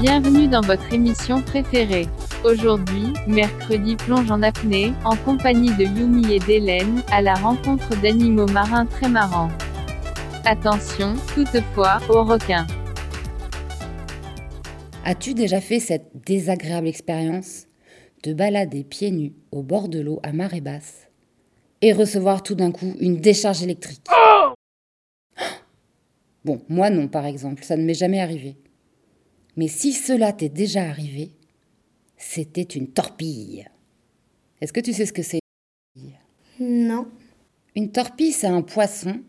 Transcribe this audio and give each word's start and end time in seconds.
Bienvenue 0.00 0.48
dans 0.48 0.62
votre 0.62 0.94
émission 0.94 1.42
préférée. 1.42 2.06
Aujourd'hui, 2.42 3.12
mercreedi 3.26 3.96
plonge 3.96 4.30
en 4.30 4.40
apnée, 4.40 4.94
en 5.04 5.14
compagnie 5.14 5.76
de 5.76 5.84
Yumi 5.84 6.32
et 6.32 6.38
d'Hélène, 6.38 7.02
à 7.12 7.20
la 7.20 7.34
rencontre 7.34 8.00
d'animaux 8.00 8.46
marins 8.46 8.86
très 8.86 9.10
marrants. 9.10 9.50
Attention, 10.46 11.16
toutefois, 11.34 11.98
aux 12.08 12.24
requins. 12.24 12.66
As-tu 15.04 15.34
déjà 15.34 15.60
fait 15.60 15.80
cette 15.80 16.10
désagréable 16.24 16.88
expérience 16.88 17.66
de 18.22 18.32
balader 18.32 18.84
pieds 18.84 19.10
nus 19.10 19.34
au 19.52 19.62
bord 19.62 19.90
de 19.90 20.00
l'eau 20.00 20.18
à 20.22 20.32
marée 20.32 20.62
basse 20.62 21.08
et 21.82 21.92
recevoir 21.92 22.42
tout 22.42 22.54
d'un 22.54 22.72
coup 22.72 22.94
une 23.00 23.18
décharge 23.18 23.62
électrique? 23.62 24.06
Bon, 26.46 26.62
moi 26.70 26.88
non 26.88 27.06
par 27.06 27.26
exemple, 27.26 27.64
ça 27.64 27.76
ne 27.76 27.84
m'est 27.84 27.92
jamais 27.92 28.22
arrivé. 28.22 28.56
Mais 29.56 29.68
si 29.68 29.92
cela 29.92 30.32
t'est 30.32 30.48
déjà 30.48 30.82
arrivé, 30.82 31.32
c'était 32.16 32.62
une 32.62 32.88
torpille. 32.88 33.66
Est-ce 34.60 34.72
que 34.72 34.80
tu 34.80 34.92
sais 34.92 35.06
ce 35.06 35.12
que 35.12 35.22
c'est 35.22 35.40
Non. 36.58 37.08
Une 37.74 37.90
torpille, 37.90 38.32
c'est 38.32 38.46
un 38.46 38.62
poisson, 38.62 39.20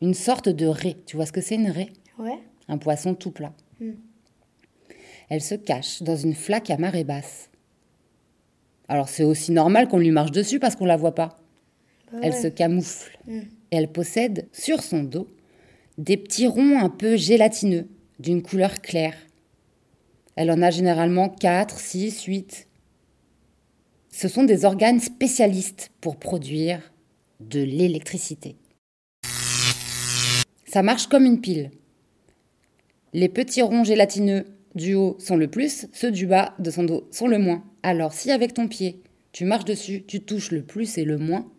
une 0.00 0.14
sorte 0.14 0.48
de 0.48 0.66
raie. 0.66 0.96
Tu 1.06 1.16
vois 1.16 1.26
ce 1.26 1.32
que 1.32 1.40
c'est 1.40 1.54
une 1.54 1.70
raie? 1.70 1.92
Ouais. 2.18 2.38
Un 2.68 2.78
poisson 2.78 3.14
tout 3.14 3.30
plat. 3.30 3.54
Hmm. 3.80 3.92
Elle 5.28 5.42
se 5.42 5.54
cache 5.54 6.02
dans 6.02 6.16
une 6.16 6.34
flaque 6.34 6.70
à 6.70 6.76
marée 6.76 7.04
basse. 7.04 7.50
Alors 8.88 9.08
c'est 9.08 9.24
aussi 9.24 9.52
normal 9.52 9.88
qu'on 9.88 9.98
lui 9.98 10.10
marche 10.10 10.32
dessus 10.32 10.58
parce 10.58 10.76
qu'on 10.76 10.84
la 10.84 10.96
voit 10.96 11.14
pas. 11.14 11.38
elle 12.20 12.34
se 12.34 12.48
camoufle. 12.48 13.18
Hmm. 13.26 13.40
Et 13.70 13.76
elle 13.76 13.88
possède 13.90 14.48
sur 14.52 14.82
son 14.82 15.02
dos 15.02 15.28
des 15.98 16.16
petits 16.16 16.46
ronds 16.46 16.78
un 16.78 16.88
peu 16.88 17.16
gélatineux, 17.16 17.86
d'une 18.22 18.42
couleur 18.42 18.80
claire. 18.80 19.16
Elle 20.36 20.50
en 20.50 20.62
a 20.62 20.70
généralement 20.70 21.28
4, 21.28 21.78
6, 21.78 22.22
8. 22.24 22.68
Ce 24.10 24.28
sont 24.28 24.44
des 24.44 24.64
organes 24.64 25.00
spécialistes 25.00 25.90
pour 26.00 26.16
produire 26.16 26.92
de 27.40 27.60
l'électricité. 27.60 28.56
Ça 30.64 30.82
marche 30.82 31.08
comme 31.08 31.26
une 31.26 31.40
pile. 31.40 31.70
Les 33.12 33.28
petits 33.28 33.60
ronds 33.60 33.84
gélatineux 33.84 34.46
du 34.74 34.94
haut 34.94 35.16
sont 35.18 35.36
le 35.36 35.48
plus, 35.48 35.86
ceux 35.92 36.12
du 36.12 36.26
bas 36.26 36.54
de 36.58 36.70
son 36.70 36.84
dos 36.84 37.08
sont 37.10 37.26
le 37.26 37.38
moins. 37.38 37.64
Alors 37.82 38.12
si 38.12 38.30
avec 38.30 38.54
ton 38.54 38.68
pied, 38.68 39.02
tu 39.32 39.44
marches 39.44 39.66
dessus, 39.66 40.04
tu 40.06 40.20
touches 40.20 40.50
le 40.50 40.62
plus 40.62 40.96
et 40.96 41.04
le 41.04 41.18
moins, 41.18 41.50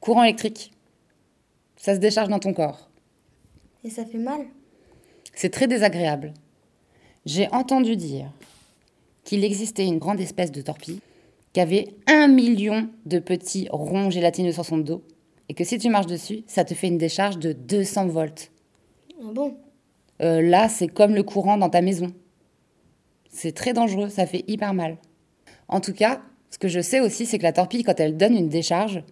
courant 0.00 0.24
électrique. 0.24 0.72
Ça 1.76 1.94
se 1.94 2.00
décharge 2.00 2.28
dans 2.28 2.40
ton 2.40 2.52
corps. 2.52 2.90
Et 3.84 3.90
ça 3.90 4.04
fait 4.04 4.18
mal? 4.18 4.40
C'est 5.40 5.50
très 5.50 5.68
désagréable. 5.68 6.34
J'ai 7.24 7.46
entendu 7.52 7.94
dire 7.94 8.32
qu'il 9.22 9.44
existait 9.44 9.86
une 9.86 10.00
grande 10.00 10.18
espèce 10.18 10.50
de 10.50 10.60
torpille 10.60 10.98
qui 11.52 11.60
avait 11.60 11.94
un 12.08 12.26
million 12.26 12.90
de 13.06 13.20
petits 13.20 13.68
ronds 13.70 14.10
gélatineux 14.10 14.50
sur 14.50 14.64
son 14.64 14.78
dos 14.78 15.04
et 15.48 15.54
que 15.54 15.62
si 15.62 15.78
tu 15.78 15.90
marches 15.90 16.08
dessus, 16.08 16.42
ça 16.48 16.64
te 16.64 16.74
fait 16.74 16.88
une 16.88 16.98
décharge 16.98 17.38
de 17.38 17.52
200 17.52 18.08
volts. 18.08 18.50
Ah 19.20 19.30
bon? 19.32 19.56
Euh, 20.22 20.42
là, 20.42 20.68
c'est 20.68 20.88
comme 20.88 21.14
le 21.14 21.22
courant 21.22 21.56
dans 21.56 21.70
ta 21.70 21.82
maison. 21.82 22.08
C'est 23.30 23.52
très 23.52 23.72
dangereux, 23.72 24.08
ça 24.08 24.26
fait 24.26 24.42
hyper 24.48 24.74
mal. 24.74 24.96
En 25.68 25.80
tout 25.80 25.94
cas, 25.94 26.20
ce 26.50 26.58
que 26.58 26.66
je 26.66 26.80
sais 26.80 26.98
aussi, 26.98 27.26
c'est 27.26 27.38
que 27.38 27.44
la 27.44 27.52
torpille, 27.52 27.84
quand 27.84 28.00
elle 28.00 28.16
donne 28.16 28.36
une 28.36 28.48
décharge, 28.48 29.04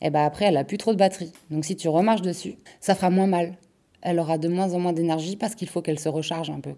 eh 0.00 0.10
ben 0.10 0.24
après, 0.24 0.46
elle 0.46 0.56
a 0.56 0.64
plus 0.64 0.78
trop 0.78 0.92
de 0.92 0.98
batterie. 0.98 1.32
Donc 1.48 1.64
si 1.64 1.76
tu 1.76 1.88
remarches 1.88 2.22
dessus, 2.22 2.56
ça 2.80 2.96
fera 2.96 3.08
moins 3.08 3.28
mal. 3.28 3.56
Elle 4.02 4.18
aura 4.18 4.38
de 4.38 4.48
moins 4.48 4.72
en 4.72 4.78
moins 4.80 4.92
d'énergie 4.92 5.36
parce 5.36 5.54
qu'il 5.54 5.68
faut 5.68 5.82
qu'elle 5.82 5.98
se 5.98 6.08
recharge 6.08 6.50
un 6.50 6.60
peu. 6.60 6.74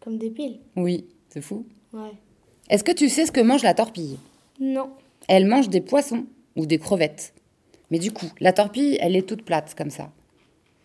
Comme 0.00 0.18
des 0.18 0.30
piles 0.30 0.60
Oui, 0.76 1.06
c'est 1.28 1.40
fou. 1.40 1.66
Ouais. 1.92 2.12
Est-ce 2.68 2.84
que 2.84 2.92
tu 2.92 3.08
sais 3.08 3.26
ce 3.26 3.32
que 3.32 3.40
mange 3.40 3.62
la 3.62 3.74
torpille? 3.74 4.18
Non. 4.60 4.90
Elle 5.28 5.46
mange 5.46 5.68
des 5.68 5.80
poissons 5.80 6.24
ou 6.56 6.66
des 6.66 6.78
crevettes. 6.78 7.34
Mais 7.90 7.98
du 7.98 8.10
coup, 8.12 8.26
la 8.40 8.52
torpille, 8.52 8.96
elle 9.00 9.16
est 9.16 9.28
toute 9.28 9.44
plate 9.44 9.74
comme 9.74 9.90
ça. 9.90 10.10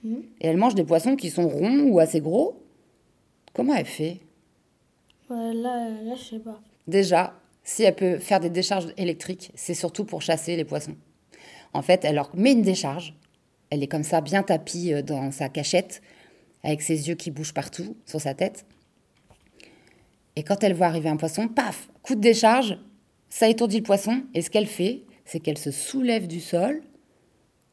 Mhm. 0.04 0.24
Et 0.42 0.48
elle 0.48 0.58
mange 0.58 0.76
des 0.76 0.84
poissons 0.84 1.16
qui 1.16 1.30
sont 1.30 1.48
ronds 1.48 1.84
ou 1.90 2.00
assez 2.00 2.22
gros? 2.22 2.62
Comment 3.54 3.76
elle 3.76 3.86
fait? 3.86 4.20
Là, 5.30 5.54
là, 5.54 6.16
je 6.16 6.24
sais 6.24 6.40
pas. 6.40 6.60
Déjà, 6.88 7.34
si 7.64 7.84
elle 7.84 7.96
peut 7.96 8.18
faire 8.18 8.40
des 8.40 8.50
décharges 8.50 8.94
électriques, 8.98 9.52
c'est 9.56 9.74
surtout 9.74 10.04
pour 10.04 10.22
chasser 10.22 10.56
les 10.56 10.66
poissons. 10.66 10.96
En 11.74 11.82
fait, 11.82 12.04
elle 12.04 12.16
leur 12.16 12.36
met 12.36 12.52
une 12.52 12.64
décharge. 12.64 13.16
Elle 13.72 13.82
est 13.82 13.88
comme 13.88 14.04
ça, 14.04 14.22
bien 14.22 14.44
tapie 14.44 14.94
euh, 14.94 15.02
dans 15.02 15.32
sa 15.32 15.50
cachette, 15.50 16.02
avec 16.64 16.82
ses 16.84 17.08
yeux 17.08 17.16
qui 17.16 17.32
bougent 17.32 17.54
partout 17.54 17.98
sur 18.06 18.22
sa 18.22 18.36
tête. 18.36 18.66
Et 20.36 20.44
quand 20.44 20.64
elle 20.64 20.74
voit 20.74 20.86
arriver 20.86 21.10
un 21.10 21.18
poisson, 21.18 21.48
paf, 21.48 21.90
coup 22.04 22.16
de 22.16 22.22
décharge, 22.22 22.78
ça 23.30 23.50
étourdit 23.50 23.78
le 23.78 23.84
poisson. 23.84 24.24
Et 24.34 24.42
ce 24.42 24.50
qu'elle 24.50 24.68
fait, 24.68 25.02
c'est 25.26 25.40
qu'elle 25.40 25.58
se 25.58 25.72
soulève 25.72 26.28
du 26.28 26.40
sol. 26.40 26.82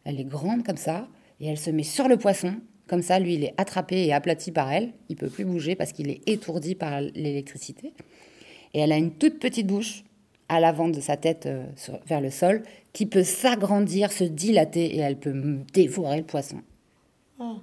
Elle 0.04 0.20
est 0.20 0.24
grande 0.24 0.64
comme 0.64 0.76
ça, 0.76 1.08
et 1.40 1.46
elle 1.46 1.58
se 1.58 1.70
met 1.70 1.82
sur 1.82 2.08
le 2.08 2.16
poisson. 2.16 2.54
Comme 2.86 3.02
ça, 3.02 3.18
lui, 3.18 3.34
il 3.34 3.44
est 3.44 3.54
attrapé 3.58 4.06
et 4.06 4.12
aplati 4.14 4.50
par 4.50 4.72
elle. 4.72 4.94
Il 5.08 5.16
peut 5.16 5.28
plus 5.28 5.44
bouger 5.44 5.76
parce 5.76 5.92
qu'il 5.92 6.08
est 6.08 6.26
étourdi 6.26 6.74
par 6.74 7.00
l'électricité. 7.00 7.92
Et 8.72 8.80
elle 8.80 8.92
a 8.92 8.96
une 8.96 9.12
toute 9.12 9.38
petite 9.38 9.66
bouche 9.66 10.04
à 10.48 10.60
l'avant 10.60 10.88
de 10.88 11.00
sa 11.00 11.16
tête 11.16 11.46
euh, 11.46 11.64
sur- 11.76 12.00
vers 12.06 12.20
le 12.20 12.30
sol 12.30 12.62
qui 12.92 13.06
peut 13.06 13.22
s'agrandir, 13.24 14.12
se 14.12 14.24
dilater 14.24 14.96
et 14.96 14.98
elle 14.98 15.18
peut 15.18 15.34
dévorer 15.72 16.18
le 16.18 16.24
poisson. 16.24 16.62
Ah. 17.38 17.56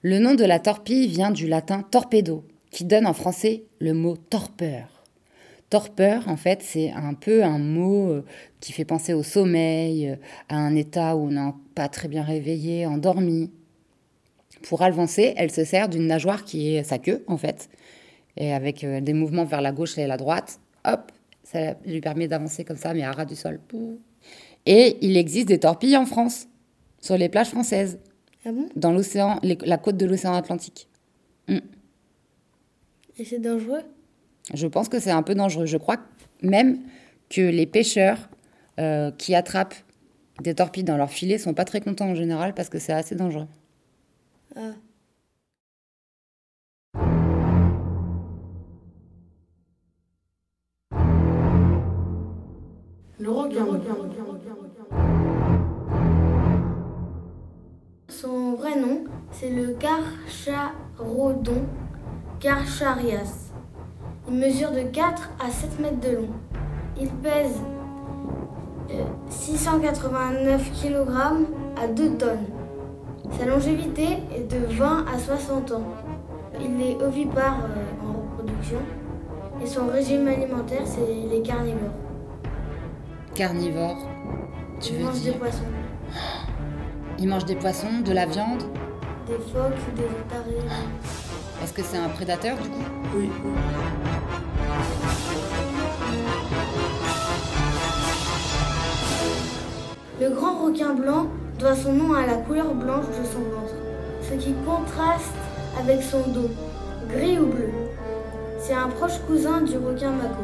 Le 0.00 0.18
nom 0.18 0.34
de 0.34 0.44
la 0.44 0.58
torpille 0.58 1.06
vient 1.06 1.30
du 1.30 1.46
latin 1.46 1.82
torpedo, 1.82 2.44
qui 2.70 2.84
donne 2.84 3.06
en 3.06 3.12
français 3.12 3.64
le 3.78 3.92
mot 3.94 4.16
torpeur. 4.16 4.88
Torpeur, 5.70 6.28
en 6.28 6.36
fait, 6.36 6.60
c'est 6.62 6.90
un 6.90 7.14
peu 7.14 7.44
un 7.44 7.58
mot 7.58 8.10
euh, 8.10 8.24
qui 8.60 8.72
fait 8.72 8.84
penser 8.84 9.14
au 9.14 9.22
sommeil, 9.22 10.08
euh, 10.08 10.16
à 10.48 10.56
un 10.56 10.74
état 10.74 11.16
où 11.16 11.28
on 11.28 11.30
n'est 11.30 11.52
pas 11.74 11.88
très 11.88 12.08
bien 12.08 12.22
réveillé, 12.22 12.84
endormi. 12.84 13.50
Pour 14.62 14.82
avancer, 14.82 15.34
elle 15.36 15.50
se 15.50 15.64
sert 15.64 15.88
d'une 15.88 16.06
nageoire 16.06 16.44
qui 16.44 16.74
est 16.74 16.82
sa 16.82 16.98
queue, 16.98 17.24
en 17.26 17.36
fait, 17.36 17.68
et 18.36 18.52
avec 18.52 18.84
des 18.84 19.12
mouvements 19.12 19.44
vers 19.44 19.60
la 19.60 19.72
gauche 19.72 19.98
et 19.98 20.06
la 20.06 20.16
droite, 20.16 20.60
hop, 20.84 21.12
ça 21.44 21.74
lui 21.84 22.00
permet 22.00 22.28
d'avancer 22.28 22.64
comme 22.64 22.76
ça, 22.76 22.94
mais 22.94 23.02
à 23.02 23.12
ras 23.12 23.24
du 23.24 23.36
sol. 23.36 23.60
Et 24.66 24.96
il 25.00 25.16
existe 25.16 25.48
des 25.48 25.58
torpilles 25.58 25.96
en 25.96 26.06
France, 26.06 26.46
sur 27.00 27.16
les 27.16 27.28
plages 27.28 27.48
françaises, 27.48 27.98
Ah 28.44 28.52
bon? 28.52 28.68
Dans 28.76 28.92
l'océan, 28.92 29.40
la 29.42 29.78
côte 29.78 29.96
de 29.96 30.06
l'océan 30.06 30.34
Atlantique. 30.34 30.88
Et 33.18 33.24
c'est 33.24 33.38
dangereux? 33.38 33.82
Je 34.54 34.66
pense 34.66 34.88
que 34.88 34.98
c'est 34.98 35.10
un 35.10 35.22
peu 35.22 35.34
dangereux. 35.34 35.66
Je 35.66 35.76
crois 35.76 35.98
même 36.42 36.80
que 37.28 37.40
les 37.40 37.66
pêcheurs 37.66 38.28
euh, 38.80 39.10
qui 39.12 39.34
attrapent 39.34 39.76
des 40.42 40.54
torpilles 40.54 40.84
dans 40.84 40.96
leur 40.96 41.10
filet 41.10 41.38
sont 41.38 41.54
pas 41.54 41.64
très 41.64 41.80
contents 41.80 42.08
en 42.08 42.14
général 42.14 42.54
parce 42.54 42.68
que 42.68 42.78
c'est 42.78 42.92
assez 42.92 43.14
dangereux. 43.14 43.46
Ah. 44.56 44.72
Le 53.22 53.30
requin. 53.30 53.64
Son 58.08 58.54
vrai 58.54 58.80
nom, 58.80 59.04
c'est 59.30 59.50
le 59.50 59.74
Carcharodon 59.74 61.62
carcharias. 62.40 63.52
Il 64.26 64.34
mesure 64.34 64.72
de 64.72 64.80
4 64.80 65.30
à 65.38 65.50
7 65.52 65.78
mètres 65.78 66.00
de 66.00 66.16
long. 66.16 66.30
Il 67.00 67.10
pèse 67.10 67.60
euh, 68.90 69.04
689 69.28 70.82
kg 70.82 71.08
à 71.80 71.86
2 71.86 72.16
tonnes. 72.16 72.46
Sa 73.38 73.46
longévité 73.46 74.18
est 74.34 74.50
de 74.50 74.66
20 74.66 75.04
à 75.14 75.16
60 75.16 75.70
ans. 75.70 75.84
Il 76.60 76.82
est 76.82 77.00
ovipare 77.00 77.58
euh, 77.66 78.04
en 78.04 78.14
reproduction 78.14 78.78
et 79.62 79.66
son 79.66 79.86
régime 79.86 80.26
alimentaire, 80.26 80.82
c'est 80.84 81.30
les 81.30 81.40
carnivores. 81.42 82.11
Carnivore, 83.34 83.96
tu 84.80 84.92
Il 84.92 84.98
veux 84.98 85.04
mange 85.04 85.14
des 85.14 85.20
dire 85.20 85.38
poissons. 85.38 85.64
Ils 87.18 87.28
mangent 87.28 87.44
des 87.46 87.54
poissons, 87.54 88.00
de 88.04 88.12
la 88.12 88.26
viande? 88.26 88.62
Des 89.26 89.34
phoques, 89.34 89.94
des 89.96 90.02
otaries. 90.04 90.68
Est-ce 91.62 91.72
que 91.72 91.82
c'est 91.82 91.96
un 91.96 92.08
prédateur 92.10 92.56
du 92.58 92.68
coup? 92.68 92.84
Oui. 93.16 93.30
Le 100.20 100.30
grand 100.30 100.64
requin 100.64 100.94
blanc 100.94 101.26
doit 101.58 101.74
son 101.74 101.92
nom 101.94 102.12
à 102.12 102.26
la 102.26 102.34
couleur 102.34 102.74
blanche 102.74 103.06
de 103.06 103.24
son 103.24 103.40
ventre, 103.40 103.74
ce 104.28 104.34
qui 104.34 104.52
contraste 104.66 105.32
avec 105.80 106.02
son 106.02 106.20
dos, 106.30 106.50
gris 107.08 107.38
ou 107.38 107.46
bleu. 107.46 107.70
C'est 108.58 108.74
un 108.74 108.88
proche 108.88 109.18
cousin 109.26 109.62
du 109.62 109.76
requin 109.78 110.10
mako. 110.10 110.42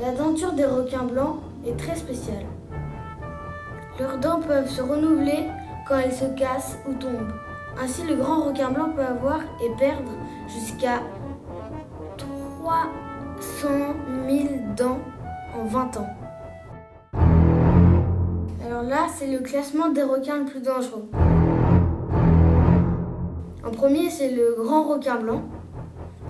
La 0.00 0.12
denture 0.12 0.52
des 0.52 0.64
requins 0.64 1.02
blancs 1.02 1.40
est 1.66 1.76
très 1.76 1.96
spéciale. 1.96 2.46
Leurs 3.98 4.18
dents 4.18 4.40
peuvent 4.40 4.70
se 4.70 4.80
renouveler 4.80 5.48
quand 5.88 5.98
elles 5.98 6.12
se 6.12 6.26
cassent 6.36 6.78
ou 6.88 6.94
tombent. 6.94 7.32
Ainsi, 7.82 8.04
le 8.04 8.14
grand 8.14 8.42
requin 8.44 8.70
blanc 8.70 8.90
peut 8.94 9.02
avoir 9.02 9.40
et 9.60 9.70
perdre 9.76 10.12
jusqu'à 10.46 11.00
300 12.16 13.68
000 14.28 14.44
dents 14.76 15.00
en 15.58 15.64
20 15.64 15.96
ans. 15.96 16.08
Alors 18.64 18.82
là, 18.84 19.08
c'est 19.12 19.26
le 19.26 19.40
classement 19.40 19.88
des 19.88 20.04
requins 20.04 20.38
le 20.38 20.44
plus 20.44 20.60
dangereux. 20.60 21.10
En 23.66 23.70
premier, 23.72 24.10
c'est 24.10 24.30
le 24.30 24.54
grand 24.62 24.84
requin 24.84 25.16
blanc. 25.16 25.42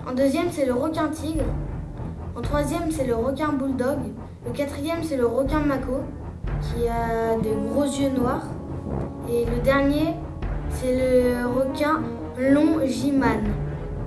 En 0.07 0.13
deuxième, 0.13 0.49
c'est 0.49 0.65
le 0.65 0.73
requin 0.73 1.09
tigre. 1.09 1.45
En 2.35 2.41
troisième, 2.41 2.91
c'est 2.91 3.05
le 3.05 3.15
requin 3.15 3.53
bulldog. 3.53 3.97
Le 4.45 4.51
quatrième, 4.51 5.03
c'est 5.03 5.17
le 5.17 5.25
requin 5.25 5.59
mako, 5.59 6.01
qui 6.61 6.87
a 6.87 7.37
des 7.41 7.55
gros 7.69 7.83
yeux 7.83 8.09
noirs. 8.09 8.45
Et 9.29 9.45
le 9.45 9.61
dernier, 9.61 10.15
c'est 10.69 10.95
le 10.95 11.47
requin 11.47 12.01
longiman. 12.37 13.43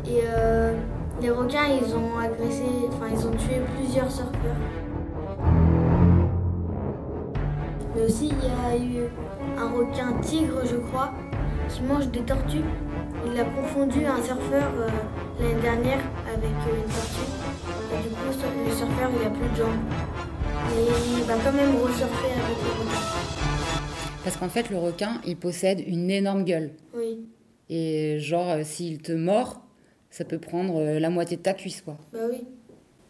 Et 0.07 0.21
euh, 0.25 0.75
les 1.21 1.31
requins, 1.31 1.67
ils 1.69 1.95
ont 1.95 2.19
agressé, 2.19 2.65
enfin, 2.89 3.07
ils 3.13 3.27
ont 3.27 3.33
tué 3.33 3.61
plusieurs 3.77 4.11
surfeurs. 4.11 4.57
Mais 7.95 8.05
aussi, 8.05 8.31
il 8.31 8.49
y 8.49 8.51
a 8.51 8.85
eu 8.85 9.09
un 9.59 9.69
requin 9.77 10.13
tigre, 10.23 10.61
je 10.65 10.77
crois, 10.77 11.13
qui 11.69 11.83
mange 11.83 12.09
des 12.09 12.21
tortues. 12.21 12.65
Il 13.27 13.39
a 13.39 13.45
confondu 13.45 14.05
un 14.07 14.23
surfeur 14.23 14.71
euh, 14.79 14.89
l'année 15.39 15.61
dernière 15.61 16.01
avec 16.27 16.51
euh, 16.51 16.77
une 16.77 16.93
tortue. 16.93 17.42
Le 18.73 18.79
surfeur, 18.79 19.11
il 19.21 19.27
a 19.27 19.31
plus 19.31 19.49
de 19.51 19.57
jambes. 19.57 19.81
Et 20.75 21.19
il 21.19 21.25
va 21.25 21.35
quand 21.35 21.53
même 21.53 21.77
resurfer 21.77 22.33
avec 22.33 22.57
le 22.57 22.81
requin. 22.81 23.01
Parce 24.25 24.37
qu'en 24.37 24.49
fait, 24.49 24.71
le 24.71 24.79
requin, 24.79 25.21
il 25.27 25.37
possède 25.37 25.83
une 25.87 26.11
énorme 26.11 26.45
gueule. 26.45 26.71
Oui, 26.97 27.27
Et 27.69 28.19
genre, 28.19 28.49
euh, 28.51 28.63
s'il 28.65 29.03
te 29.03 29.13
mord, 29.13 29.61
ça 30.11 30.25
peut 30.25 30.39
prendre 30.39 30.79
euh, 30.81 30.99
la 31.01 31.11
moitié 31.11 31.37
de 31.37 31.43
ta 31.43 31.53
cuisse, 31.53 31.83
quoi. 31.83 31.99
bah 32.13 32.21
oui. 32.31 32.47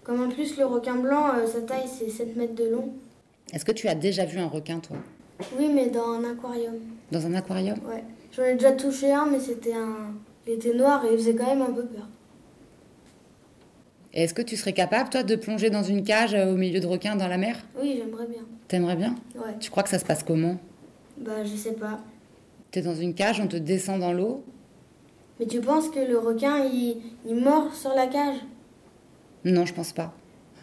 Comme 0.02 0.20
en 0.20 0.28
plus, 0.28 0.58
le 0.58 0.66
requin 0.66 0.96
blanc, 0.96 1.28
euh, 1.36 1.46
sa 1.46 1.60
taille, 1.60 1.86
c'est 1.86 2.10
7 2.10 2.36
mètres 2.36 2.56
de 2.56 2.64
long. 2.68 2.88
Est-ce 3.52 3.64
que 3.64 3.72
tu 3.72 3.86
as 3.86 3.94
déjà 3.94 4.24
vu 4.24 4.38
un 4.40 4.48
requin, 4.48 4.80
toi? 4.80 4.96
Oui, 5.58 5.70
mais 5.72 5.90
dans 5.90 6.08
un 6.12 6.24
aquarium. 6.24 6.74
Dans 7.12 7.24
un 7.24 7.34
aquarium? 7.34 7.78
Ouais. 7.88 8.02
J'en 8.32 8.42
ai 8.44 8.54
déjà 8.54 8.72
touché 8.72 9.12
un, 9.12 9.26
mais 9.26 9.38
c'était 9.38 9.74
un. 9.74 10.14
Il 10.46 10.54
était 10.54 10.74
noir 10.74 11.04
et 11.04 11.12
il 11.12 11.18
faisait 11.18 11.36
quand 11.36 11.46
même 11.46 11.62
un 11.62 11.72
peu 11.72 11.84
peur. 11.84 12.08
Et 14.14 14.24
est-ce 14.24 14.34
que 14.34 14.42
tu 14.42 14.56
serais 14.56 14.74
capable, 14.74 15.08
toi, 15.08 15.22
de 15.22 15.36
plonger 15.36 15.70
dans 15.70 15.82
une 15.82 16.04
cage 16.04 16.34
euh, 16.34 16.52
au 16.52 16.56
milieu 16.56 16.80
de 16.80 16.86
requins 16.86 17.16
dans 17.16 17.28
la 17.28 17.38
mer? 17.38 17.56
Oui, 17.80 17.94
j'aimerais 17.96 18.26
bien. 18.26 18.42
T'aimerais 18.68 18.96
bien? 18.96 19.14
Ouais. 19.34 19.54
Tu 19.58 19.70
crois 19.70 19.82
que 19.82 19.88
ça 19.88 19.98
se 19.98 20.04
passe 20.04 20.22
comment? 20.22 20.58
Bah, 21.18 21.44
je 21.44 21.56
sais 21.56 21.72
pas. 21.72 22.00
T'es 22.70 22.82
dans 22.82 22.94
une 22.94 23.14
cage, 23.14 23.40
on 23.40 23.46
te 23.46 23.56
descend 23.56 24.00
dans 24.00 24.12
l'eau? 24.12 24.44
Mais 25.40 25.46
tu 25.46 25.60
penses 25.60 25.88
que 25.88 26.00
le 26.00 26.18
requin, 26.18 26.64
il, 26.64 26.98
il 27.26 27.36
mord 27.36 27.74
sur 27.74 27.94
la 27.94 28.06
cage? 28.06 28.36
Non, 29.44 29.64
je 29.64 29.72
pense 29.72 29.92
pas. 29.92 30.14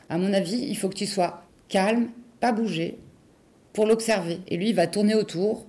À 0.09 0.17
mon 0.17 0.31
avis, 0.31 0.57
il 0.57 0.77
faut 0.77 0.89
que 0.89 0.95
tu 0.95 1.07
sois 1.07 1.43
calme, 1.69 2.09
pas 2.39 2.51
bouger, 2.51 2.99
pour 3.73 3.85
l'observer. 3.85 4.39
Et 4.47 4.57
lui, 4.57 4.69
il 4.69 4.75
va 4.75 4.87
tourner 4.87 5.15
autour. 5.15 5.65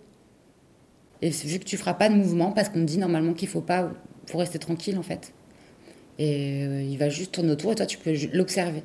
Et 1.23 1.31
vu 1.31 1.59
que 1.59 1.65
tu 1.65 1.77
feras 1.77 1.95
pas 1.95 2.09
de 2.09 2.15
mouvement, 2.15 2.53
parce 2.53 2.69
qu'on 2.69 2.83
dit 2.83 2.99
normalement 2.99 3.35
qu'il 3.35 3.49
faut 3.49 3.61
pas, 3.61 3.91
faut 4.27 4.39
rester 4.39 4.59
tranquille 4.59 4.99
en 4.99 5.03
fait. 5.03 5.33
Et 6.23 6.67
euh, 6.67 6.83
il 6.83 6.99
va 6.99 7.09
juste 7.09 7.33
tourner 7.33 7.53
autour 7.53 7.73
et 7.73 7.75
toi, 7.75 7.87
tu 7.87 7.97
peux 7.97 8.13
l'observer. 8.35 8.83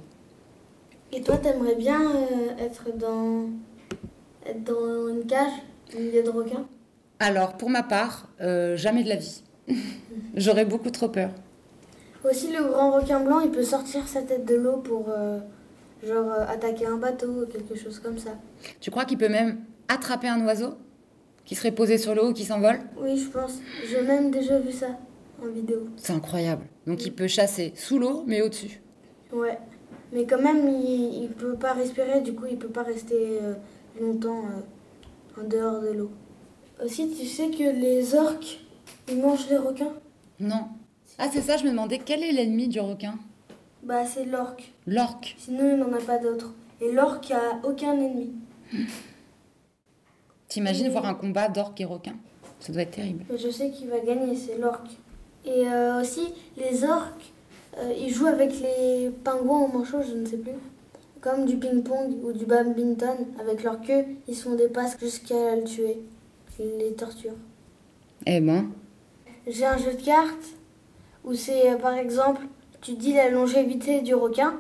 Et 1.12 1.22
toi, 1.22 1.36
t'aimerais 1.38 1.76
bien 1.76 2.00
euh, 2.02 2.64
être 2.66 2.96
dans. 2.98 3.50
être 4.46 4.64
dans 4.64 5.10
une 5.10 5.26
cage, 5.28 5.52
au 5.94 6.00
milieu 6.00 6.24
de 6.24 6.30
requins 6.30 6.66
Alors, 7.20 7.58
pour 7.58 7.70
ma 7.70 7.84
part, 7.84 8.30
euh, 8.40 8.78
jamais 8.78 9.04
de 9.04 9.10
la 9.10 9.18
vie. 9.18 9.44
J'aurais 10.36 10.64
beaucoup 10.64 10.90
trop 10.92 11.10
peur. 11.10 11.32
Aussi, 12.24 12.54
le 12.54 12.64
grand 12.64 12.92
requin 12.92 13.20
blanc, 13.20 13.42
il 13.42 13.52
peut 13.52 13.64
sortir 13.64 14.08
sa 14.08 14.22
tête 14.22 14.46
de 14.46 14.56
l'eau 14.56 14.78
pour. 14.78 15.10
euh, 15.10 15.40
genre, 16.08 16.32
attaquer 16.48 16.86
un 16.86 16.98
bateau 16.98 17.44
ou 17.44 17.46
quelque 17.48 17.76
chose 17.76 18.00
comme 18.00 18.18
ça. 18.18 18.32
Tu 18.80 18.92
crois 18.92 19.04
qu'il 19.04 19.18
peut 19.18 19.28
même 19.30 19.60
attraper 19.90 20.30
un 20.30 20.44
oiseau 20.46 20.76
qui 21.44 21.56
serait 21.56 21.74
posé 21.74 21.98
sur 21.98 22.16
l'eau 22.16 22.30
ou 22.30 22.34
qui 22.34 22.46
s'envole? 22.46 22.80
Oui, 22.98 23.18
je 23.18 23.28
pense. 23.30 23.60
J'ai 23.90 24.02
même 24.04 24.32
déjà 24.32 24.58
vu 24.58 24.72
ça 24.72 24.88
en 25.44 25.48
vidéo. 25.48 25.88
C'est 25.98 26.14
incroyable. 26.14 26.66
Donc 26.88 27.06
il 27.06 27.14
peut 27.14 27.28
chasser 27.28 27.74
sous 27.76 28.00
l'eau, 28.00 28.24
mais 28.26 28.42
au-dessus. 28.42 28.82
Ouais. 29.32 29.58
Mais 30.14 30.26
quand 30.26 30.42
même, 30.42 30.68
il, 30.68 31.24
il 31.24 31.30
peut 31.30 31.56
pas 31.56 31.74
respirer, 31.74 32.22
du 32.22 32.34
coup, 32.34 32.46
il 32.50 32.58
peut 32.58 32.70
pas 32.70 32.84
rester 32.84 33.40
euh, 33.42 33.54
longtemps 34.00 34.44
euh, 34.46 35.42
en 35.42 35.48
dehors 35.48 35.82
de 35.82 35.90
l'eau. 35.90 36.12
Aussi, 36.84 37.10
tu 37.10 37.26
sais 37.26 37.50
que 37.50 37.64
les 37.64 38.16
orques, 38.16 38.60
ils 39.10 39.20
mangent 39.20 39.50
les 39.50 39.58
requins? 39.58 39.94
Non. 40.40 40.68
Ah, 41.18 41.28
c'est 41.32 41.42
ça, 41.42 41.58
je 41.58 41.64
me 41.64 41.72
demandais 41.72 42.00
quel 42.00 42.24
est 42.24 42.32
l'ennemi 42.32 42.68
du 42.68 42.80
requin? 42.80 43.16
Bah, 43.84 44.06
c'est 44.06 44.26
l'orque. 44.26 44.74
L'orque. 44.86 45.36
Sinon, 45.38 45.72
il 45.72 45.78
n'en 45.78 45.94
a 45.94 46.02
pas 46.02 46.18
d'autre. 46.18 46.54
Et 46.82 46.92
l'orque 46.92 47.32
a 47.32 47.60
aucun 47.64 47.94
ennemi. 47.94 48.34
T'imagines 50.48 50.90
voir 50.90 51.06
un 51.06 51.14
combat 51.14 51.48
d'orque 51.50 51.80
et 51.82 51.86
requin 51.86 52.16
Ça 52.60 52.74
doit 52.74 52.82
être 52.82 52.92
terrible. 52.92 53.26
Je 53.36 53.50
sais 53.50 53.72
qu'il 53.72 53.90
va 53.90 54.00
gagner, 54.00 54.36
c'est 54.36 54.58
l'orque. 54.58 54.90
Et 55.46 55.68
euh, 55.68 56.02
aussi, 56.02 56.34
les 56.58 56.84
orques, 56.84 57.34
euh, 57.78 57.94
ils 57.98 58.12
jouent 58.14 58.28
avec 58.28 58.52
les 58.60 59.12
pingouins 59.24 59.66
au 59.66 59.68
manchot, 59.68 60.02
je 60.02 60.14
ne 60.14 60.26
sais 60.26 60.38
plus. 60.38 60.54
Comme 61.22 61.46
du 61.46 61.58
ping-pong 61.58 62.14
ou 62.24 62.32
du 62.32 62.46
badminton. 62.46 63.18
Avec 63.40 63.64
leur 63.64 63.82
queue, 63.82 64.06
ils 64.28 64.36
se 64.36 64.44
font 64.44 64.56
des 64.56 64.68
passes 64.68 64.98
jusqu'à 65.00 65.56
le 65.56 65.64
tuer. 65.64 66.00
Ils 66.60 66.78
les 66.80 66.94
torturent. 66.94 67.34
Eh 68.26 68.40
ben, 68.40 68.70
J'ai 69.46 69.66
un 69.66 69.78
jeu 69.78 69.94
de 69.94 70.02
cartes 70.02 70.56
où 71.24 71.34
c'est 71.34 71.72
euh, 71.72 71.76
par 71.78 71.94
exemple, 71.94 72.42
tu 72.82 72.94
dis 72.94 73.14
la 73.14 73.30
longévité 73.30 74.02
du 74.02 74.16
requin. 74.16 74.56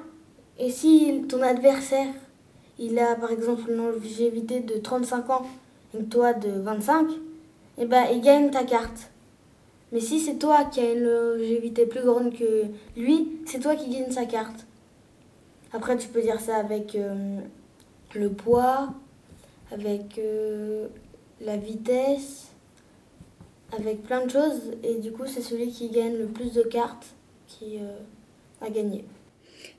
Et 0.60 0.70
si 0.70 1.24
ton 1.28 1.42
adversaire, 1.42 2.14
il 2.80 2.98
a 3.00 3.16
par 3.16 3.32
exemple 3.32 3.70
une 3.70 3.78
longévité 3.78 4.60
de 4.60 4.78
35 4.78 5.30
ans 5.30 5.46
et 5.98 6.04
toi 6.06 6.34
de 6.34 6.50
25, 6.50 7.08
et 7.78 7.86
ben 7.86 8.06
il 8.12 8.22
gagne 8.22 8.52
ta 8.52 8.64
carte. 8.64 9.10
Mais 9.92 10.00
si 10.00 10.20
c'est 10.20 10.36
toi 10.36 10.66
qui 10.66 10.80
as 10.82 10.92
une 10.94 11.04
longévité 11.04 11.86
plus 11.86 12.02
grande 12.04 12.34
que 12.38 12.66
lui, 12.98 13.40
c'est 13.46 13.60
toi 13.60 13.76
qui 13.76 13.90
gagne 13.90 14.12
sa 14.12 14.26
carte. 14.26 14.66
Après, 15.74 15.98
tu 15.98 16.08
peux 16.08 16.22
dire 16.22 16.40
ça 16.40 16.58
avec 16.58 16.96
euh, 16.96 17.40
le 18.14 18.30
poids, 18.30 18.94
avec 19.72 20.18
euh, 20.18 20.88
la 21.42 21.58
vitesse, 21.58 22.48
avec 23.78 24.04
plein 24.04 24.26
de 24.26 24.32
choses. 24.32 24.62
Et 24.84 24.96
du 24.96 25.12
coup, 25.12 25.26
c'est 25.28 25.42
celui 25.42 25.70
qui 25.70 25.90
gagne 25.90 26.18
le 26.18 26.26
plus 26.28 26.54
de 26.54 26.62
cartes 26.64 27.08
qui 27.48 27.78
euh, 27.80 27.98
a 28.66 28.70
gagné. 28.70 29.06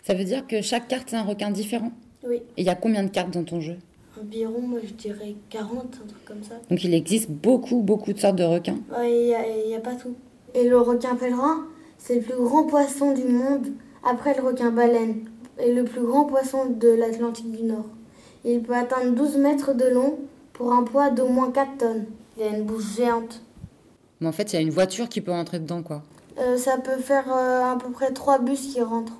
ça 0.05 0.15
veut 0.15 0.25
dire 0.25 0.47
que 0.47 0.61
chaque 0.63 0.89
carte, 0.89 1.09
c'est 1.11 1.17
un 1.17 1.25
requin 1.25 1.51
différent? 1.51 1.93
Oui, 2.23 2.37
Et 2.57 2.63
il 2.63 2.65
y 2.67 2.71
a 2.71 2.75
combien 2.75 3.03
de 3.03 3.11
cartes 3.11 3.31
dans 3.31 3.45
ton 3.45 3.61
jeu? 3.61 3.77
Environ, 4.21 4.61
moi 4.61 4.81
je 4.85 4.93
dirais 4.93 5.35
40, 5.51 5.73
un 5.75 6.07
truc 6.07 6.25
comme 6.25 6.43
ça. 6.43 6.55
Donc 6.71 6.83
il 6.85 6.95
existe 6.95 7.31
beaucoup, 7.31 7.81
beaucoup 7.83 8.13
de 8.13 8.19
sortes 8.19 8.37
de 8.37 8.45
requins. 8.45 8.79
Ouais, 8.97 9.13
il 9.13 9.67
n'y 9.69 9.75
a, 9.75 9.79
a 9.79 9.81
pas 9.81 9.95
tout. 9.95 10.15
Et 10.55 10.69
le 10.69 10.79
requin 10.79 11.17
pèlerin, 11.17 11.67
c'est 11.99 12.17
le 12.17 12.21
plus 12.23 12.37
grand 12.37 12.65
poisson 12.65 13.13
du 13.13 13.25
monde 13.25 13.69
après 14.09 14.35
le 14.35 14.43
requin 14.43 14.71
baleine 14.71 15.25
et 15.59 15.73
le 15.73 15.85
plus 15.85 16.03
grand 16.03 16.25
poisson 16.25 16.67
de 16.67 16.89
l'Atlantique 16.89 17.51
du 17.51 17.63
Nord. 17.65 17.87
Il 18.45 18.63
peut 18.63 18.75
atteindre 18.75 19.15
12 19.15 19.39
mètres 19.39 19.75
de 19.75 19.87
long 19.87 20.19
pour 20.53 20.73
un 20.73 20.85
poids 20.85 21.11
d'au 21.11 21.29
moins 21.29 21.51
4 21.51 21.79
tonnes. 21.79 22.05
Il 22.37 22.43
a 22.45 22.49
une 22.49 22.65
bouche 22.65 22.97
géante. 22.97 23.43
Mais 24.21 24.29
en 24.29 24.33
fait, 24.33 24.53
il 24.53 24.57
y 24.57 24.59
a 24.59 24.63
une 24.63 24.71
voiture 24.71 25.09
qui 25.09 25.21
peut 25.21 25.33
rentrer 25.33 25.59
dedans, 25.59 25.83
quoi. 25.83 26.03
Euh, 26.39 26.57
ça 26.57 26.77
peut 26.79 26.99
faire 27.01 27.25
euh, 27.35 27.73
à 27.73 27.77
peu 27.77 27.91
près 27.91 28.13
3 28.13 28.39
bus 28.41 28.73
qui 28.73 28.81
rentrent. 28.81 29.19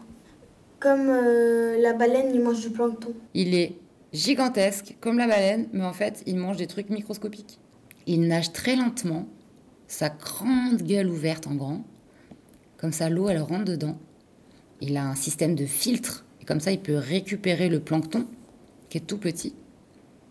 Comme 0.81 1.09
euh, 1.09 1.79
la 1.81 1.93
baleine, 1.95 2.31
il 2.35 2.41
mange 2.41 2.61
du 2.61 2.71
plancton. 2.71 3.13
Il 3.35 3.55
est 3.55 3.73
gigantesque, 4.17 4.97
comme 5.01 5.19
la 5.19 5.27
baleine, 5.27 5.69
mais 5.73 5.85
en 5.85 5.93
fait, 5.93 6.23
il 6.27 6.37
mange 6.37 6.57
des 6.57 6.67
trucs 6.67 6.91
microscopiques. 6.91 7.61
Il 8.07 8.27
nage 8.27 8.53
très 8.53 8.77
lentement, 8.77 9.27
sa 9.89 10.09
grande 10.09 10.83
gueule 10.83 11.09
ouverte 11.09 11.47
en 11.47 11.55
grand. 11.55 11.85
Comme 12.79 12.93
ça, 12.93 13.09
l'eau, 13.09 13.29
elle 13.29 13.41
rentre 13.41 13.65
dedans. 13.65 13.99
Il 14.81 14.97
a 14.97 15.07
un 15.07 15.15
système 15.15 15.55
de 15.55 15.67
filtre, 15.67 16.25
comme 16.47 16.61
ça, 16.61 16.73
il 16.73 16.81
peut 16.81 16.97
récupérer 16.97 17.69
le 17.69 17.81
plancton, 17.81 18.27
qui 18.89 18.99
est 18.99 19.07
tout 19.07 19.19
petit, 19.19 19.55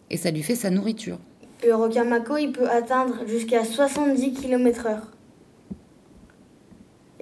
et 0.09 0.17
ça 0.17 0.31
lui 0.31 0.43
fait 0.43 0.55
sa 0.55 0.69
nourriture. 0.69 1.19
Le 1.65 1.75
requin 1.75 2.05
mako, 2.05 2.37
il 2.37 2.51
peut 2.51 2.69
atteindre 2.69 3.27
jusqu'à 3.27 3.65
70 3.65 4.33
km/h. 4.33 4.99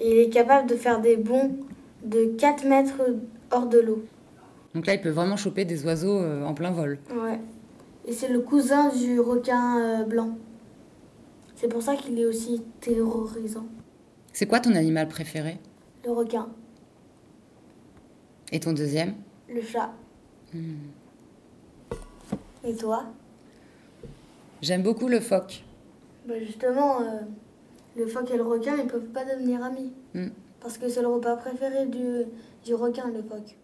Il 0.01 0.17
est 0.17 0.29
capable 0.29 0.69
de 0.69 0.75
faire 0.75 1.01
des 1.01 1.17
bonds 1.17 1.55
de 2.03 2.35
4 2.37 2.65
mètres 2.65 3.01
hors 3.51 3.67
de 3.67 3.79
l'eau. 3.79 4.03
Donc 4.73 4.87
là, 4.87 4.93
il 4.95 5.01
peut 5.01 5.09
vraiment 5.09 5.37
choper 5.37 5.65
des 5.65 5.85
oiseaux 5.85 6.19
euh, 6.19 6.43
en 6.43 6.53
plein 6.53 6.71
vol. 6.71 6.99
Ouais. 7.13 7.39
Et 8.05 8.11
c'est 8.11 8.27
le 8.27 8.39
cousin 8.39 8.89
du 8.89 9.19
requin 9.19 9.79
euh, 9.79 10.03
blanc. 10.03 10.37
C'est 11.55 11.67
pour 11.67 11.81
ça 11.81 11.95
qu'il 11.95 12.19
est 12.19 12.25
aussi 12.25 12.61
terrorisant. 12.81 13.65
C'est 14.33 14.47
quoi 14.47 14.59
ton 14.59 14.73
animal 14.75 15.07
préféré? 15.07 15.59
Le 16.05 16.11
requin, 16.11 16.49
Et 18.51 18.59
ton 18.59 18.73
deuxième? 18.73 19.13
Le 19.47 19.61
chat. 19.61 19.91
Et 22.65 22.75
toi? 22.75 23.05
J'aime 24.61 24.83
beaucoup 24.83 25.07
le 25.07 25.19
phoque. 25.19 25.63
Bah 26.27 26.39
Justement, 26.39 27.01
euh, 27.01 27.19
le 27.95 28.07
phoque 28.07 28.31
et 28.31 28.37
le 28.37 28.43
requin, 28.43 28.75
ils 28.77 28.87
peuvent 28.87 29.07
pas 29.07 29.23
devenir 29.23 29.63
amis. 29.63 29.93
Mm. 30.13 30.29
Parce 30.59 30.77
que 30.77 30.89
c'est 30.89 31.01
le 31.01 31.07
repas 31.07 31.35
préféré 31.37 31.85
du, 31.85 32.23
du 32.65 32.73
requin, 32.73 33.07
le 33.11 33.21
phoque. 33.21 33.55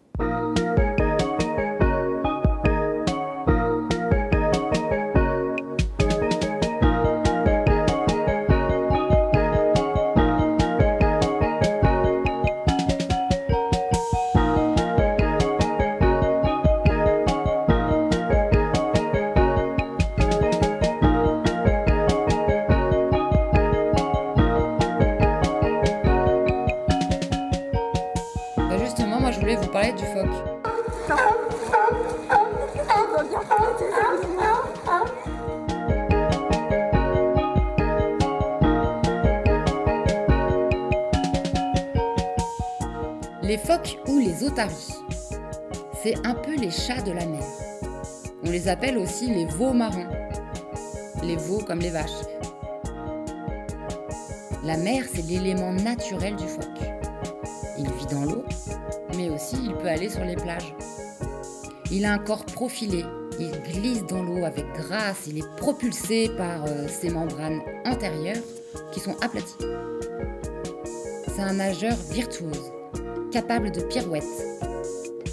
Les 43.49 43.57
phoques 43.57 43.97
ou 44.07 44.19
les 44.19 44.43
otaries, 44.43 44.93
c'est 46.03 46.13
un 46.23 46.35
peu 46.35 46.55
les 46.55 46.69
chats 46.69 47.01
de 47.01 47.11
la 47.11 47.25
mer. 47.25 47.43
On 48.43 48.51
les 48.51 48.67
appelle 48.67 48.95
aussi 48.99 49.25
les 49.25 49.45
veaux 49.45 49.73
marins. 49.73 50.07
Les 51.23 51.35
veaux 51.35 51.57
comme 51.57 51.79
les 51.79 51.89
vaches. 51.89 52.11
La 54.63 54.77
mer, 54.77 55.03
c'est 55.11 55.23
l'élément 55.23 55.73
naturel 55.73 56.35
du 56.35 56.47
phoque. 56.47 56.63
Il 57.79 57.85
vit 57.85 58.05
dans 58.11 58.23
l'eau, 58.23 58.45
mais 59.17 59.31
aussi 59.31 59.57
il 59.65 59.73
peut 59.77 59.87
aller 59.87 60.09
sur 60.09 60.23
les 60.23 60.35
plages. 60.35 60.75
Il 61.89 62.05
a 62.05 62.13
un 62.13 62.19
corps 62.19 62.45
profilé, 62.45 63.03
il 63.39 63.49
glisse 63.63 64.05
dans 64.05 64.21
l'eau 64.21 64.45
avec 64.45 64.65
grâce, 64.73 65.25
il 65.25 65.39
est 65.39 65.55
propulsé 65.57 66.29
par 66.37 66.65
euh, 66.67 66.87
ses 66.87 67.09
membranes 67.09 67.61
antérieures 67.83 68.43
qui 68.91 68.99
sont 68.99 69.15
aplaties. 69.23 69.65
C'est 71.33 71.41
un 71.41 71.53
nageur 71.53 71.95
virtuose, 72.11 72.71
capable 73.29 73.71
de 73.71 73.81
pirouettes. 73.81 74.23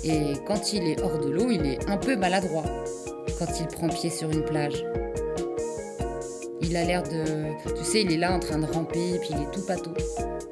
Et 0.04 0.34
quand 0.46 0.72
il 0.72 0.84
est 0.84 1.02
hors 1.02 1.18
de 1.18 1.30
l'eau, 1.30 1.50
il 1.50 1.66
est 1.66 1.88
un 1.88 1.96
peu 1.96 2.16
maladroit 2.16 2.64
quand 3.38 3.46
il 3.60 3.66
prend 3.66 3.88
pied 3.88 4.10
sur 4.10 4.30
une 4.30 4.44
plage. 4.44 4.84
Il 6.62 6.76
a 6.76 6.84
l'air 6.84 7.02
de... 7.02 7.74
Tu 7.76 7.84
sais, 7.84 8.02
il 8.02 8.12
est 8.12 8.16
là 8.16 8.32
en 8.32 8.38
train 8.38 8.58
de 8.58 8.66
ramper, 8.66 9.18
puis 9.20 9.30
il 9.30 9.42
est 9.42 9.50
tout 9.50 9.64
pâteau. 9.66 9.92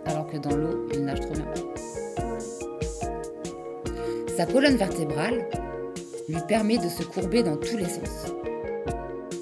Alors 0.07 0.27
que 0.27 0.37
dans 0.37 0.55
l'eau, 0.57 0.87
il 0.93 1.05
nage 1.05 1.21
trop 1.21 1.35
bien. 1.35 1.47
Sa 4.37 4.47
colonne 4.47 4.77
vertébrale 4.77 5.49
lui 6.29 6.39
permet 6.49 6.79
de 6.79 6.89
se 6.89 7.03
courber 7.03 7.43
dans 7.43 7.57
tous 7.57 7.77
les 7.77 7.85
sens. 7.85 8.33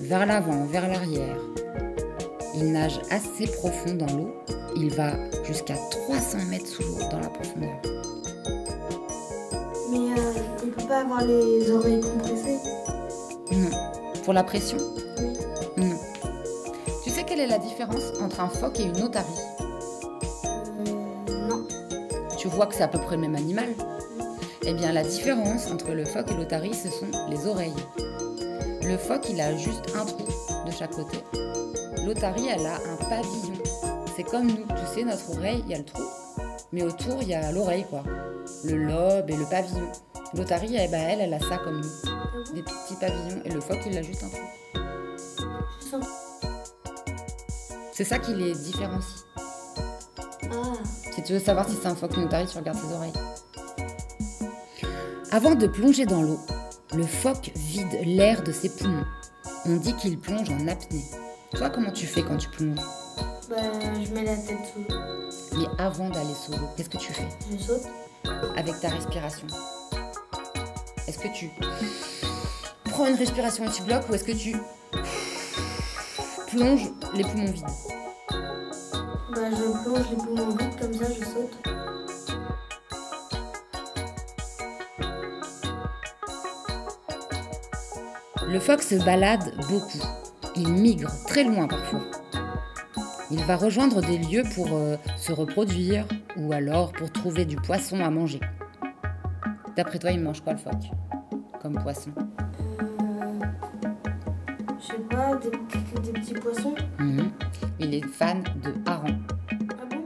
Vers 0.01 0.27
l'avant, 0.27 0.65
vers 0.67 0.89
l'arrière. 0.89 1.39
Il 2.55 2.73
nage 2.73 3.01
assez 3.11 3.47
profond 3.47 3.95
dans 3.95 4.07
l'eau. 4.15 4.35
Il 4.77 4.95
va 4.95 5.13
jusqu'à 5.45 5.75
300 6.07 6.39
mètres 6.51 6.67
sous 6.67 6.83
l'eau 6.83 6.99
dans 7.11 7.21
la 7.21 7.29
profondeur. 7.29 7.71
Mais 9.91 9.99
euh, 9.99 10.33
il 10.65 10.71
peut 10.71 10.87
pas 10.87 11.01
avoir 11.01 11.25
les 11.25 11.71
oreilles 11.71 12.01
compressées? 12.01 12.59
Non. 13.53 13.71
Pour 14.25 14.33
la 14.33 14.45
pression? 14.45 14.79
Oui. 15.19 15.33
Non. 15.77 15.99
Tu 17.05 17.11
sais 17.11 17.25
quelle 17.25 17.41
est 17.41 17.47
la 17.47 17.59
différence 17.59 18.13
entre 18.21 18.41
un 18.41 18.49
phoque 18.49 18.81
et 18.81 18.85
une 18.85 19.03
otarie? 19.03 19.29
Euh, 20.81 21.49
non. 21.49 21.67
Tu 22.39 22.49
vois 22.49 22.67
que 22.67 22.75
c'est 22.75 22.83
à 22.83 22.89
peu 22.89 22.99
près 22.99 23.17
le 23.17 23.23
même 23.23 23.35
animal? 23.35 23.69
Eh 24.65 24.75
bien, 24.75 24.93
la 24.93 25.03
différence 25.03 25.71
entre 25.71 25.93
le 25.93 26.05
phoque 26.05 26.31
et 26.31 26.35
l'otarie, 26.35 26.75
ce 26.75 26.89
sont 26.89 27.11
les 27.29 27.47
oreilles. 27.47 27.73
Le 28.83 28.97
phoque, 28.97 29.29
il 29.31 29.41
a 29.41 29.57
juste 29.57 29.93
un 29.97 30.05
trou 30.05 30.25
de 30.67 30.71
chaque 30.71 30.93
côté. 30.93 31.19
L'otarie, 32.05 32.49
elle 32.49 32.67
a 32.67 32.75
un 32.77 32.97
pavillon. 33.09 33.55
C'est 34.17 34.25
comme 34.25 34.47
nous, 34.47 34.67
tu 34.69 34.95
sais, 34.95 35.05
notre 35.05 35.31
oreille, 35.37 35.63
il 35.67 35.71
y 35.71 35.75
a 35.75 35.79
le 35.79 35.85
trou, 35.85 36.03
mais 36.73 36.83
autour, 36.83 37.23
il 37.23 37.29
y 37.29 37.35
a 37.35 37.51
l'oreille, 37.53 37.87
quoi. 37.89 38.03
Le 38.65 38.77
lobe 38.77 39.31
et 39.31 39.37
le 39.37 39.45
pavillon. 39.47 39.91
L'otarie, 40.35 40.77
eh 40.77 40.89
ben, 40.89 41.01
elle, 41.09 41.21
elle 41.21 41.35
a 41.35 41.39
ça 41.39 41.59
comme 41.59 41.81
nous. 41.81 42.55
Des 42.55 42.63
petits 42.63 42.97
pavillons. 43.01 43.43
Et 43.45 43.51
le 43.51 43.61
phoque, 43.61 43.81
il 43.87 43.97
a 43.97 44.03
juste 44.03 44.25
un 44.25 44.29
trou. 44.29 46.01
C'est 47.93 48.05
ça 48.05 48.19
qui 48.19 48.35
les 48.35 48.53
différencie. 48.53 49.25
Ah, 50.51 50.73
Si 51.15 51.23
tu 51.23 51.35
veux 51.35 51.39
savoir 51.39 51.69
si 51.69 51.77
c'est 51.81 51.87
un 51.89 51.95
phoque 51.95 52.13
ou 52.17 52.21
une 52.21 52.27
otarie, 52.27 52.47
tu 52.47 52.57
regardes 52.57 52.79
ses 52.79 52.93
oreilles. 52.95 53.13
Avant 55.31 55.55
de 55.55 55.67
plonger 55.67 56.07
dans 56.07 56.23
l'eau, 56.23 56.41
le 56.95 57.05
phoque 57.05 57.53
vide 57.55 58.01
l'air 58.05 58.43
de 58.43 58.53
ses 58.53 58.71
poumons. 58.71 59.05
On 59.67 59.77
dit 59.77 59.95
qu'il 59.97 60.19
plonge 60.19 60.51
en 60.51 60.67
apnée. 60.69 61.05
Toi, 61.55 61.69
comment 61.71 61.91
tu 61.91 62.07
fais 62.07 62.23
quand 62.23 62.37
tu 62.37 62.49
plonges? 62.49 62.79
Bah, 63.51 63.57
je 64.03 64.11
mets 64.13 64.25
la 64.25 64.37
tête 64.37 64.59
sous 64.73 64.81
l'eau. 64.81 65.29
Mais 65.59 65.67
avant 65.83 66.09
d'aller 66.09 66.35
sous 66.35 66.53
l'eau, 66.53 66.69
qu'est-ce 66.77 66.89
que 66.89 66.97
tu 66.97 67.13
fais? 67.13 67.29
Je 67.51 67.59
saute. 67.63 67.83
avec 68.57 68.81
ta 68.81 68.89
respiration 68.89 69.47
Est-ce 71.07 71.19
que 71.19 71.29
tu 71.35 71.51
prends 72.85 73.07
une 73.07 73.17
respiration 73.17 73.65
et 73.67 73.71
tu 73.71 73.83
bloques 73.83 74.09
ou 74.09 74.15
est-ce 74.15 74.25
que 74.25 74.33
tu 74.33 74.57
plonges 76.49 76.91
les 77.15 77.25
poumons 77.25 77.51
vides? 77.53 77.67
Bah, 78.31 79.51
je 79.51 79.85
plonge 79.85 80.11
les 80.11 80.17
poumons 80.17 80.57
vides, 80.57 80.81
comme 80.81 80.95
ça, 80.95 81.05
je 81.13 81.25
saute. 81.25 81.59
Le 88.49 88.61
phoque 88.61 88.83
se 88.83 88.95
balade 89.05 89.55
beaucoup. 89.69 90.22
Il 90.55 90.73
migre 90.73 91.11
très 91.27 91.45
loin 91.45 91.67
parfois. 91.67 92.01
Il 93.31 93.43
va 93.45 93.57
rejoindre 93.57 94.03
des 94.03 94.19
lieux 94.19 94.43
pour 94.55 94.69
euh, 94.73 94.97
se 95.17 95.33
reproduire 95.33 96.07
ou 96.37 96.53
alors 96.53 96.93
pour 96.93 97.11
trouver 97.11 97.45
du 97.47 97.57
poisson 97.57 98.01
à 98.01 98.11
manger. 98.11 98.41
D'après 99.77 99.99
toi, 99.99 100.11
il 100.11 100.21
mange 100.21 100.43
quoi 100.43 100.53
le 100.53 100.59
phoque 100.59 100.91
Comme 101.63 101.79
poisson? 101.83 102.11
Euh, 102.19 103.41
je 104.79 104.87
sais 104.87 104.99
pas, 105.09 105.35
des, 105.37 105.51
des 106.01 106.13
petits 106.21 106.35
poissons. 106.35 106.75
Mhm. 106.99 107.31
Il 107.81 107.95
est 107.95 108.07
fan 108.07 108.43
de 108.63 108.75
harengs. 108.85 109.23
Ah 109.51 109.85
bon? 109.91 110.03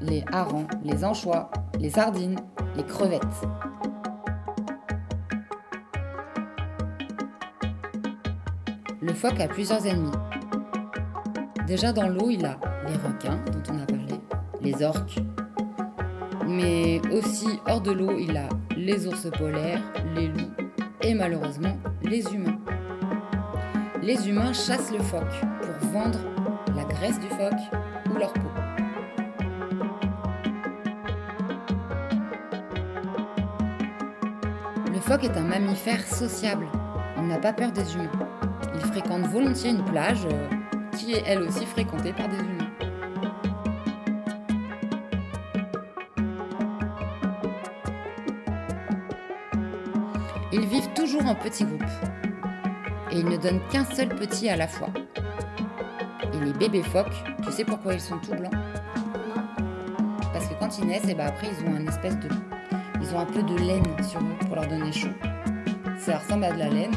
Les 0.00 0.24
harengs, 0.32 0.66
les 0.82 1.04
anchois, 1.04 1.50
les 1.78 1.90
sardines, 1.90 2.40
les 2.76 2.84
crevettes. 2.84 3.22
Le 9.12 9.18
phoque 9.18 9.40
a 9.40 9.46
plusieurs 9.46 9.86
ennemis. 9.86 10.10
Déjà 11.66 11.92
dans 11.92 12.08
l'eau, 12.08 12.30
il 12.30 12.46
a 12.46 12.56
les 12.88 12.94
requins 12.94 13.38
dont 13.52 13.74
on 13.74 13.82
a 13.82 13.84
parlé, 13.84 14.14
les 14.62 14.82
orques. 14.82 15.18
Mais 16.48 16.98
aussi 17.12 17.60
hors 17.68 17.82
de 17.82 17.92
l'eau, 17.92 18.16
il 18.18 18.34
a 18.38 18.48
les 18.74 19.06
ours 19.06 19.28
polaires, 19.36 19.82
les 20.14 20.28
loups 20.28 20.54
et 21.02 21.12
malheureusement 21.12 21.76
les 22.02 22.24
humains. 22.32 22.58
Les 24.00 24.30
humains 24.30 24.54
chassent 24.54 24.90
le 24.90 25.00
phoque 25.00 25.42
pour 25.60 25.90
vendre 25.90 26.20
la 26.74 26.84
graisse 26.84 27.20
du 27.20 27.28
phoque 27.28 27.52
ou 28.10 28.18
leur 28.18 28.32
peau. 28.32 28.48
Le 34.90 35.00
phoque 35.00 35.24
est 35.24 35.36
un 35.36 35.44
mammifère 35.44 36.02
sociable. 36.02 36.64
Il 37.18 37.26
n'a 37.26 37.38
pas 37.38 37.52
peur 37.52 37.72
des 37.72 37.94
humains. 37.94 38.31
Fréquente 38.92 39.26
volontiers 39.28 39.70
une 39.70 39.82
plage 39.86 40.26
euh, 40.26 40.48
qui 40.98 41.14
est 41.14 41.22
elle 41.26 41.40
aussi 41.40 41.64
fréquentée 41.64 42.12
par 42.12 42.28
des 42.28 42.36
humains. 42.36 42.68
Ils 50.52 50.66
vivent 50.66 50.92
toujours 50.94 51.24
en 51.24 51.34
petits 51.34 51.64
groupes. 51.64 51.82
et 53.10 53.20
ils 53.20 53.24
ne 53.24 53.38
donnent 53.38 53.62
qu'un 53.70 53.86
seul 53.86 54.10
petit 54.10 54.50
à 54.50 54.56
la 54.56 54.68
fois. 54.68 54.90
Et 56.34 56.44
les 56.44 56.52
bébés 56.52 56.82
phoques, 56.82 57.24
tu 57.42 57.50
sais 57.50 57.64
pourquoi 57.64 57.94
ils 57.94 58.00
sont 58.00 58.18
tout 58.18 58.32
blancs? 58.32 58.52
Parce 60.34 60.48
que 60.48 60.54
quand 60.60 60.78
ils 60.78 60.86
naissent, 60.86 61.08
et 61.08 61.14
ben 61.14 61.28
après 61.28 61.48
ils 61.48 61.66
ont 61.66 61.74
un 61.74 61.86
espèce 61.86 62.18
de, 62.18 62.28
ils 63.00 63.14
ont 63.14 63.20
un 63.20 63.26
peu 63.26 63.42
de 63.42 63.56
laine 63.56 63.86
sur 64.02 64.20
eux 64.20 64.36
pour 64.46 64.56
leur 64.56 64.66
donner 64.66 64.92
chaud. 64.92 65.08
Ça 65.98 66.18
ressemble 66.18 66.44
à 66.44 66.52
de 66.52 66.58
la 66.58 66.68
laine, 66.68 66.92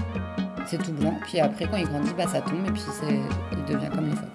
c'est 0.68 0.78
tout 0.78 0.94
blanc. 0.94 1.18
Puis 1.24 1.40
après 1.40 1.68
quand 1.68 1.78
ils 1.78 1.88
grandissent, 1.88 2.16
bah 2.16 2.28
ça 2.28 2.42
tombe 2.42 2.66
et 2.68 2.72
puis 2.72 2.82
il 3.52 3.66
devient 3.66 3.90
comme 3.94 4.10
les 4.10 4.16
phoques. 4.16 4.35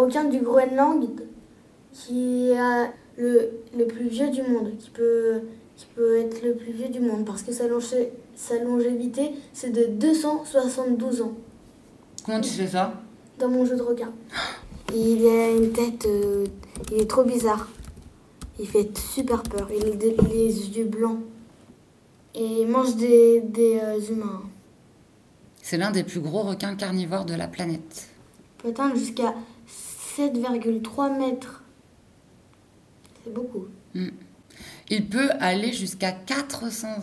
Requin 0.00 0.24
du 0.24 0.40
Groenland 0.40 1.06
qui 1.92 2.50
est 2.50 2.90
le, 3.16 3.50
le 3.76 3.86
plus 3.86 4.08
vieux 4.08 4.30
du 4.30 4.42
monde, 4.42 4.72
qui 4.78 4.90
peut, 4.90 5.40
qui 5.76 5.86
peut 5.94 6.16
être 6.18 6.42
le 6.42 6.54
plus 6.54 6.72
vieux 6.72 6.88
du 6.88 7.00
monde 7.00 7.24
parce 7.24 7.42
que 7.42 7.52
sa, 7.52 7.66
longé- 7.68 8.10
sa 8.36 8.62
longévité, 8.62 9.32
c'est 9.52 9.70
de 9.70 9.84
272 9.86 11.22
ans 11.22 11.32
Comment 12.24 12.40
tu 12.40 12.50
sais 12.50 12.66
ça? 12.66 12.94
Dans 13.38 13.48
mon 13.48 13.64
jeu 13.64 13.76
de 13.76 13.82
requin. 13.82 14.12
Il 14.94 15.26
a 15.26 15.50
une 15.50 15.72
tête, 15.72 16.04
euh, 16.06 16.44
il 16.92 17.00
est 17.02 17.06
trop 17.10 17.24
bizarre. 17.24 17.68
Il 18.58 18.66
fait 18.68 18.90
super 18.98 19.42
peur. 19.42 19.68
Il 19.74 19.86
a 19.86 19.96
des- 19.96 20.16
les 20.32 20.68
yeux 20.76 20.84
blancs. 20.84 21.20
Et 22.34 22.44
il 22.62 22.68
mange 22.68 22.94
des, 22.96 23.40
des 23.40 23.80
euh, 23.82 23.98
humains. 24.10 24.42
C'est 25.62 25.76
l'un 25.78 25.90
des 25.90 26.04
plus 26.04 26.20
gros 26.20 26.42
requins 26.42 26.74
carnivores 26.76 27.24
de 27.24 27.34
la 27.34 27.48
planète. 27.48 28.08
Peut 28.58 28.68
atteindre 28.68 28.94
jusqu'à 28.96 29.34
7,3 30.28 31.18
mètres. 31.18 31.62
C'est 33.24 33.32
beaucoup. 33.32 33.68
Il 34.90 35.08
peut 35.08 35.30
aller 35.40 35.72
jusqu'à 35.72 36.12
400 36.12 36.88
ans. 36.88 37.00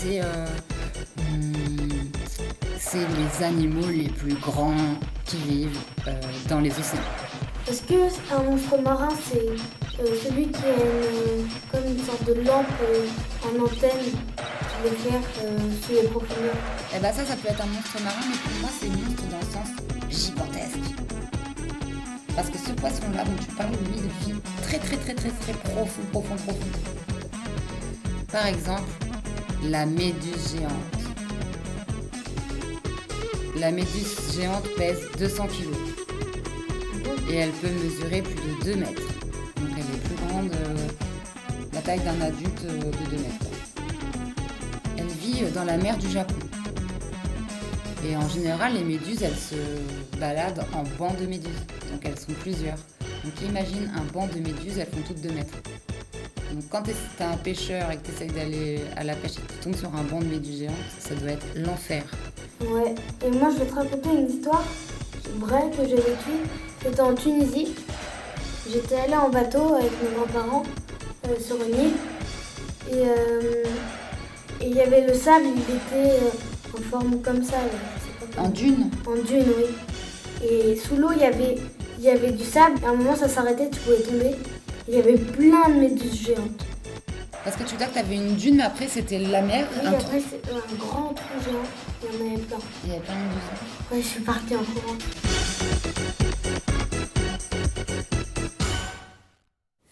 C'est 0.00 0.20
euh, 0.22 0.46
hmm, 1.16 2.10
c'est 2.78 2.98
les 2.98 3.44
animaux 3.44 3.88
les 3.88 4.08
plus 4.08 4.34
grands 4.34 4.74
qui 5.24 5.36
vivent 5.38 5.78
euh, 6.06 6.12
dans 6.48 6.60
les 6.60 6.70
océans. 6.70 7.00
Est-ce 7.68 7.82
que 7.82 7.94
un 8.32 8.42
monstre 8.44 8.78
marin, 8.78 9.08
c'est 9.28 9.48
euh, 10.00 10.14
celui 10.24 10.46
qui 10.48 10.64
a 10.64 10.74
une, 10.74 11.48
comme 11.70 11.90
une 11.90 12.04
sorte 12.04 12.24
de 12.24 12.34
lampe 12.34 12.66
en 13.44 13.64
antenne 13.64 14.06
qui 14.06 14.84
l'éclaire 14.84 15.20
sous 15.82 15.92
les 15.92 16.08
profondeurs? 16.08 16.54
Et 16.96 17.00
bah 17.00 17.12
ça, 17.12 17.24
ça 17.24 17.34
peut 17.34 17.48
être 17.48 17.60
un 17.60 17.66
monstre 17.66 18.00
marin, 18.02 18.22
mais 18.28 18.36
pour 18.36 18.60
moi, 18.60 18.70
c'est 18.80 18.88
monstre 18.88 19.24
dans 19.32 19.38
le 19.38 19.52
sens 19.52 19.68
gigantesque. 20.08 20.94
Parce 22.36 22.50
que 22.50 22.58
ce 22.58 22.70
poisson-là 22.70 23.24
dont 23.24 23.42
tu 23.42 23.50
parles, 23.56 23.72
lui, 23.72 23.96
il 23.96 24.32
vit 24.32 24.40
très 24.62 24.78
très 24.78 24.96
très 24.96 25.14
très 25.14 25.30
très 25.30 25.52
profond, 25.52 26.02
profond, 26.12 26.36
profond. 26.36 26.68
Par 28.30 28.46
exemple, 28.46 28.84
la 29.64 29.86
méduse 29.86 30.54
géante. 30.54 30.72
La 33.56 33.70
méduse 33.72 34.16
géante 34.34 34.68
pèse 34.76 35.00
200 35.18 35.46
kg 35.48 35.68
et 37.30 37.36
elle 37.36 37.50
peut 37.50 37.68
mesurer 37.68 38.22
plus 38.22 38.34
de 38.34 38.72
2 38.72 38.76
mètres. 38.76 39.02
Donc 39.56 39.70
elle 39.72 39.80
est 39.80 40.04
plus 40.04 40.28
grande, 40.28 40.52
euh, 40.52 40.88
la 41.72 41.80
taille 41.80 42.00
d'un 42.00 42.20
adulte 42.20 42.64
euh, 42.64 42.78
de 42.78 43.16
2 43.16 43.22
mètres. 43.22 43.46
Elle 44.96 45.06
vit 45.06 45.44
euh, 45.44 45.50
dans 45.50 45.64
la 45.64 45.76
mer 45.76 45.98
du 45.98 46.08
Japon. 46.08 46.36
Et 48.06 48.16
en 48.16 48.28
général, 48.28 48.74
les 48.74 48.84
méduses, 48.84 49.22
elles 49.22 49.34
se 49.34 49.56
baladent 50.18 50.64
en 50.72 50.84
bancs 50.98 51.18
de 51.20 51.26
méduses. 51.26 51.66
Donc 51.90 52.00
elles 52.04 52.18
sont 52.18 52.32
plusieurs. 52.40 52.78
Donc 53.24 53.34
imagine 53.42 53.90
un 53.96 54.04
banc 54.12 54.28
de 54.28 54.38
méduses, 54.38 54.78
elles 54.78 54.86
font 54.86 55.02
toutes 55.06 55.20
2 55.20 55.32
mètres. 55.32 55.54
Donc 56.52 56.64
quand 56.70 56.82
tu 56.82 56.90
es 56.90 57.24
un 57.24 57.36
pêcheur 57.36 57.90
et 57.90 57.96
que 57.96 58.06
tu 58.06 58.12
essayes 58.12 58.30
d'aller 58.32 58.80
à 58.96 59.04
la 59.04 59.14
pêche 59.14 59.32
et 59.32 59.40
que 59.40 59.52
tu 59.52 59.58
tombes 59.60 59.76
sur 59.76 59.94
un 59.94 60.02
banc 60.02 60.20
de 60.20 60.26
méduses 60.26 60.60
géantes, 60.60 60.74
ça 60.98 61.14
doit 61.14 61.32
être 61.32 61.46
l'enfer. 61.56 62.04
Ouais. 62.60 62.94
Et 63.26 63.30
moi, 63.30 63.50
je 63.52 63.58
vais 63.62 63.66
te 63.66 63.74
raconter 63.74 64.08
une 64.10 64.28
histoire 64.28 64.64
vraie 65.38 65.70
que 65.70 65.86
j'ai 65.86 65.96
vécue. 65.96 66.40
C'était 66.82 67.00
en 67.00 67.14
Tunisie. 67.14 67.74
J'étais 68.70 68.96
allée 68.96 69.16
en 69.16 69.28
bateau 69.28 69.74
avec 69.74 69.90
mes 70.02 70.14
grands-parents 70.14 70.62
euh, 71.26 71.40
sur 71.40 71.56
une 71.56 71.86
île. 71.86 71.92
Et 72.90 73.06
euh, 73.06 73.64
et 74.60 74.66
il 74.68 74.76
y 74.76 74.80
avait 74.80 75.06
le 75.06 75.14
sable, 75.14 75.44
il 75.54 75.60
était 75.60 76.14
euh, 76.14 76.76
en 76.76 76.82
forme 76.82 77.20
comme 77.22 77.44
ça. 77.44 77.58
pas 78.34 78.42
En 78.42 78.48
dune? 78.48 78.90
En 79.06 79.14
dune, 79.14 79.44
oui. 79.56 80.48
Et 80.48 80.76
sous 80.76 80.96
l'eau, 80.96 81.10
il 81.14 81.20
y 81.20 81.24
avait, 81.24 81.56
il 81.98 82.04
y 82.04 82.10
avait 82.10 82.32
du 82.32 82.44
sable. 82.44 82.76
Et 82.82 82.86
à 82.86 82.90
un 82.90 82.94
moment, 82.94 83.14
ça 83.14 83.28
s'arrêtait, 83.28 83.70
tu 83.70 83.78
pouvais 83.80 84.00
tomber. 84.00 84.34
Il 84.90 84.94
y 84.94 84.98
avait 85.00 85.18
plein 85.18 85.68
de 85.68 85.74
méduses 85.74 86.26
géantes. 86.28 86.64
Parce 87.44 87.56
que 87.56 87.62
tu 87.64 87.76
dis 87.76 87.84
que 87.84 87.92
tu 87.92 87.98
avais 87.98 88.16
une 88.16 88.36
dune, 88.36 88.56
mais 88.56 88.62
après 88.62 88.88
c'était 88.88 89.18
la 89.18 89.42
mer. 89.42 89.68
Oui, 89.70 89.86
un 89.86 89.92
après, 89.92 90.18
c'est 90.18 90.50
un 90.50 90.76
grand 90.78 91.12
trou 91.12 91.38
géant. 91.44 91.58
Il 92.02 92.08
y 92.08 92.22
en 92.22 92.32
avait 92.32 92.42
plein. 92.42 92.56
Il 92.84 92.88
y 92.88 92.92
avait 92.92 93.02
plein 93.02 93.14
de 93.14 93.20
méduses. 93.20 93.92
Ouais, 93.92 94.00
je 94.00 94.06
suis 94.06 94.22
partie 94.22 94.56
en 94.56 94.60
courant. 94.60 94.96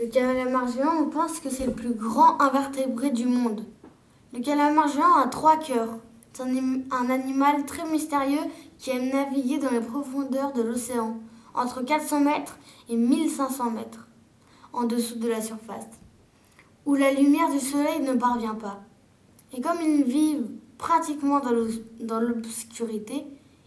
Le 0.01 0.07
calamar 0.07 0.67
géant, 0.73 1.03
on 1.03 1.11
pense 1.11 1.41
que 1.41 1.51
c'est 1.51 1.67
le 1.67 1.73
plus 1.73 1.93
grand 1.93 2.41
invertébré 2.41 3.11
du 3.11 3.27
monde. 3.27 3.67
Le 4.33 4.41
calamar 4.41 4.89
géant 4.89 5.17
a 5.23 5.29
trois 5.29 5.59
cœurs. 5.59 5.99
C'est 6.33 6.43
un 6.43 7.11
animal 7.11 7.67
très 7.67 7.87
mystérieux 7.87 8.41
qui 8.79 8.93
aime 8.93 9.11
naviguer 9.11 9.59
dans 9.59 9.71
les 9.71 9.81
profondeurs 9.81 10.55
de 10.55 10.63
l'océan, 10.63 11.19
entre 11.55 11.83
400 11.83 12.21
mètres 12.21 12.59
et 12.89 12.97
1500 12.97 13.71
mètres, 13.71 14.06
en 14.77 14.85
dessous 14.85 15.19
de 15.19 15.27
la 15.29 15.41
surface, 15.41 15.87
où 16.85 16.95
la 16.95 17.13
lumière 17.13 17.51
du 17.51 17.59
soleil 17.59 18.01
ne 18.03 18.13
parvient 18.13 18.55
pas. 18.55 18.81
Et 19.57 19.61
comme 19.61 19.79
ils 19.81 20.05
vivent 20.05 20.47
pratiquement 20.79 21.41
dans 22.01 22.21
l'obscurité, 22.21 23.25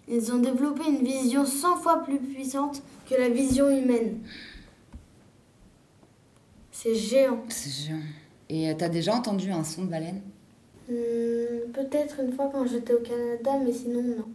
ils 0.08 0.32
ont 0.32 0.38
développé 0.38 0.84
une 0.88 1.04
vision 1.04 1.46
100 1.46 1.78
fois 1.78 2.04
plus 2.04 2.20
puissante 2.20 2.82
que 3.10 3.16
la 3.16 3.30
vision 3.30 3.70
humaine. 3.70 4.20
C'est 6.72 6.96
géant. 6.96 7.44
C'est 7.50 7.88
géant. 7.88 8.00
Et 8.48 8.70
euh, 8.70 8.74
t'as 8.78 8.90
déjà 8.90 9.14
entendu 9.14 9.52
un 9.52 9.64
son 9.64 9.84
de 9.86 9.90
baleine? 9.90 10.22
Hmm, 10.88 11.72
Peut-être 11.74 12.20
une 12.22 12.34
fois 12.34 12.50
quand 12.52 12.66
j'étais 12.66 12.94
au 12.94 13.02
Canada, 13.02 13.52
mais 13.64 13.74
sinon 13.74 14.02
non. 14.02 14.26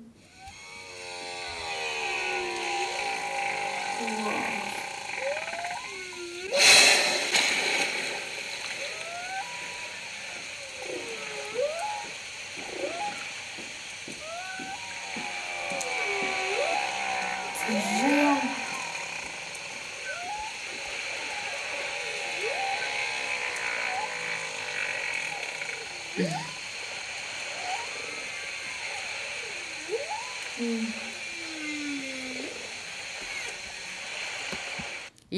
C'est 17.66 17.72
géant. 17.72 18.40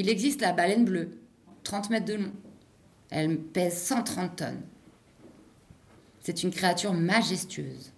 Il 0.07 0.11
existe 0.11 0.39
la 0.39 0.53
baleine 0.53 0.85
bleue, 0.85 1.09
30 1.65 1.89
mètres 1.89 2.05
de 2.05 2.13
long. 2.13 2.31
Elle 3.09 3.37
pèse 3.37 3.77
130 3.77 4.37
tonnes. 4.37 4.61
C'est 6.21 6.43
une 6.43 6.49
créature 6.49 6.93
majestueuse. 6.93 7.91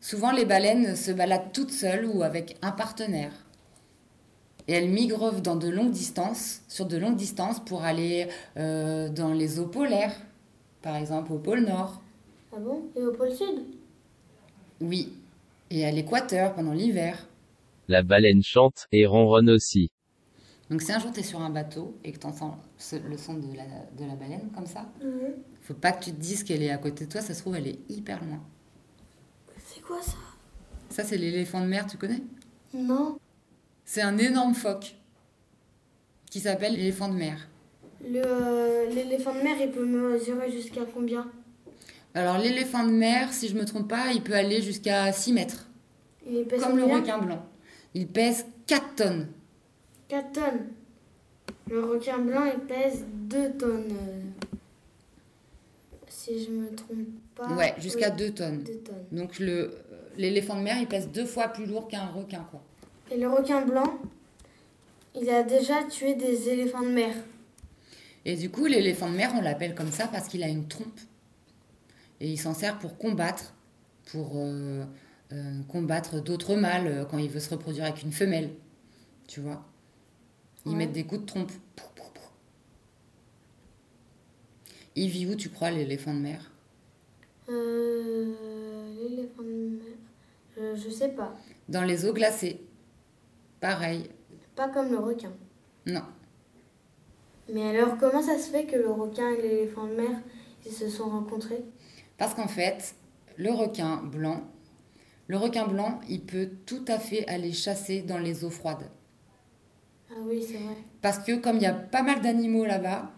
Souvent, 0.00 0.30
les 0.30 0.44
baleines 0.44 0.94
se 0.94 1.10
baladent 1.10 1.50
toutes 1.52 1.72
seules 1.72 2.06
ou 2.06 2.22
avec 2.22 2.56
un 2.62 2.70
partenaire. 2.70 3.32
Et 4.68 4.74
elles 4.74 4.88
migrent 4.88 5.40
dans 5.40 5.56
de 5.56 5.68
longues 5.68 5.90
distances, 5.90 6.60
sur 6.68 6.86
de 6.86 6.96
longues 6.96 7.16
distances 7.16 7.58
pour 7.58 7.82
aller 7.82 8.28
euh, 8.56 9.08
dans 9.08 9.32
les 9.32 9.58
eaux 9.58 9.66
polaires, 9.66 10.14
par 10.80 10.94
exemple 10.94 11.32
au 11.32 11.38
pôle 11.38 11.64
Nord. 11.64 12.00
Ah 12.52 12.60
bon? 12.60 12.84
Et 12.94 13.02
au 13.02 13.10
pôle 13.10 13.34
Sud? 13.34 13.64
Oui, 14.80 15.12
et 15.70 15.84
à 15.84 15.90
l'équateur 15.90 16.54
pendant 16.54 16.72
l'hiver. 16.72 17.26
La 17.88 18.04
baleine 18.04 18.44
chante 18.44 18.86
et 18.92 19.06
ronronne 19.06 19.50
aussi. 19.50 19.90
Donc 20.70 20.82
si 20.82 20.92
un 20.92 20.98
jour 20.98 21.12
tu 21.12 21.20
es 21.20 21.22
sur 21.22 21.40
un 21.40 21.50
bateau 21.50 21.96
et 22.04 22.12
que 22.12 22.18
tu 22.18 22.26
entends 22.26 22.58
le 22.92 23.16
son 23.16 23.34
de 23.34 23.56
la, 23.56 23.64
de 23.96 24.04
la 24.08 24.16
baleine 24.16 24.50
comme 24.54 24.66
ça, 24.66 24.86
faut 25.62 25.74
pas 25.74 25.92
que 25.92 26.04
tu 26.04 26.10
te 26.12 26.20
dises 26.20 26.44
qu'elle 26.44 26.62
est 26.62 26.70
à 26.70 26.78
côté 26.78 27.06
de 27.06 27.10
toi, 27.10 27.20
ça 27.20 27.32
se 27.34 27.40
trouve 27.40 27.56
elle 27.56 27.68
est 27.68 27.78
hyper 27.88 28.22
loin. 28.24 28.40
C'est 29.64 29.80
quoi 29.80 30.00
ça? 30.02 30.16
Ça 30.90 31.04
c'est 31.04 31.16
l'éléphant 31.16 31.60
de 31.60 31.66
mer, 31.66 31.86
tu 31.86 31.96
connais? 31.96 32.22
Non. 32.74 33.18
C'est 33.84 34.02
un 34.02 34.18
énorme 34.18 34.54
phoque 34.54 34.94
qui 36.30 36.40
s'appelle 36.40 36.74
l'éléphant 36.74 37.08
de 37.08 37.14
mer. 37.14 37.48
Le, 38.02 38.20
euh, 38.24 38.90
L'éléphant 38.90 39.34
de 39.34 39.40
mer, 39.40 39.56
il 39.60 39.70
peut 39.70 39.84
mesurer 39.84 40.52
jusqu'à 40.52 40.82
combien? 40.92 41.26
Alors 42.14 42.38
l'éléphant 42.38 42.84
de 42.84 42.90
mer, 42.90 43.32
si 43.32 43.48
je 43.48 43.54
me 43.54 43.64
trompe 43.64 43.88
pas, 43.88 44.12
il 44.12 44.22
peut 44.22 44.34
aller 44.34 44.60
jusqu'à 44.62 45.10
6 45.12 45.32
mètres, 45.32 45.66
Il 46.28 46.44
pèse 46.44 46.62
comme 46.62 46.76
le 46.76 46.84
requin 46.84 47.18
blanc. 47.18 47.44
Il 47.94 48.06
pèse 48.06 48.46
4 48.66 48.94
tonnes. 48.96 49.28
4 50.08 50.32
tonnes. 50.32 50.66
Le 51.70 51.84
requin 51.84 52.18
blanc, 52.18 52.44
il 52.44 52.60
pèse 52.60 53.04
2 53.12 53.52
tonnes. 53.52 53.94
Si 56.08 56.44
je 56.44 56.50
me 56.50 56.74
trompe 56.74 56.98
pas. 57.34 57.54
ouais, 57.54 57.74
jusqu'à 57.78 58.10
Oui, 58.10 58.16
2 58.16 58.30
tonnes. 58.32 58.62
2 58.62 58.72
tonnes. 58.78 59.04
Donc 59.12 59.38
le 59.38 59.72
l'éléphant 60.18 60.56
de 60.56 60.62
mer, 60.62 60.76
il 60.78 60.86
pèse 60.86 61.08
deux 61.08 61.24
fois 61.24 61.48
plus 61.48 61.64
lourd 61.64 61.88
qu'un 61.88 62.06
requin 62.06 62.46
quoi. 62.50 62.60
Et 63.10 63.16
le 63.16 63.28
requin 63.28 63.64
blanc, 63.64 63.98
il 65.14 65.30
a 65.30 65.42
déjà 65.42 65.84
tué 65.84 66.14
des 66.14 66.48
éléphants 66.50 66.82
de 66.82 66.90
mer. 66.90 67.14
Et 68.24 68.36
du 68.36 68.50
coup, 68.50 68.66
l'éléphant 68.66 69.08
de 69.08 69.16
mer, 69.16 69.32
on 69.34 69.40
l'appelle 69.40 69.74
comme 69.74 69.90
ça 69.90 70.06
parce 70.08 70.28
qu'il 70.28 70.42
a 70.42 70.48
une 70.48 70.68
trompe. 70.68 71.00
Et 72.20 72.28
il 72.28 72.36
s'en 72.36 72.52
sert 72.52 72.78
pour 72.78 72.98
combattre, 72.98 73.54
pour 74.10 74.32
euh, 74.34 74.84
euh, 75.32 75.62
combattre 75.68 76.20
d'autres 76.20 76.56
mâles 76.56 76.86
euh, 76.88 77.04
quand 77.04 77.18
il 77.18 77.30
veut 77.30 77.40
se 77.40 77.48
reproduire 77.48 77.84
avec 77.84 78.02
une 78.02 78.12
femelle. 78.12 78.50
Tu 79.26 79.40
vois? 79.40 79.64
Ils 80.68 80.72
Ouais. 80.72 80.76
mettent 80.76 80.92
des 80.92 81.04
coups 81.04 81.22
de 81.22 81.26
trompe. 81.26 81.50
Il 84.96 85.08
vit 85.10 85.26
où, 85.26 85.36
tu 85.36 85.48
crois, 85.48 85.70
l'éléphant 85.70 86.12
de 86.12 86.18
mer? 86.18 86.50
Euh, 87.48 88.34
l'éléphant 89.00 89.42
de 89.42 89.76
mer, 89.76 89.94
euh, 90.58 90.76
je 90.76 90.90
sais 90.90 91.10
pas. 91.10 91.34
Dans 91.68 91.84
les 91.84 92.04
eaux 92.04 92.12
glacées. 92.12 92.60
Pareil. 93.60 94.10
Pas 94.56 94.68
comme 94.68 94.90
le 94.90 94.98
requin. 94.98 95.32
Non. 95.86 96.02
Mais 97.52 97.68
alors, 97.68 97.96
comment 97.96 98.22
ça 98.22 98.38
se 98.38 98.50
fait 98.50 98.66
que 98.66 98.76
le 98.76 98.90
requin 98.90 99.30
et 99.30 99.40
l'éléphant 99.40 99.86
de 99.86 99.94
mer, 99.94 100.10
ils 100.66 100.72
se 100.72 100.88
sont 100.88 101.08
rencontrés? 101.08 101.62
Parce 102.16 102.34
qu'en 102.34 102.48
fait, 102.48 102.96
le 103.36 103.52
requin 103.52 103.98
blanc, 103.98 104.42
le 105.28 105.36
requin 105.36 105.66
blanc, 105.68 106.00
il 106.08 106.22
peut 106.22 106.50
tout 106.66 106.84
à 106.88 106.98
fait 106.98 107.24
aller 107.28 107.52
chasser 107.52 108.02
dans 108.02 108.18
les 108.18 108.44
eaux 108.44 108.50
froides. 108.50 108.90
Ah 110.10 110.20
oui, 110.24 110.42
c'est 110.46 110.58
vrai. 110.58 110.76
Parce 111.02 111.18
que 111.18 111.36
comme 111.36 111.56
il 111.56 111.62
y 111.62 111.66
a 111.66 111.72
pas 111.72 112.02
mal 112.02 112.20
d'animaux 112.20 112.64
là-bas, 112.64 113.12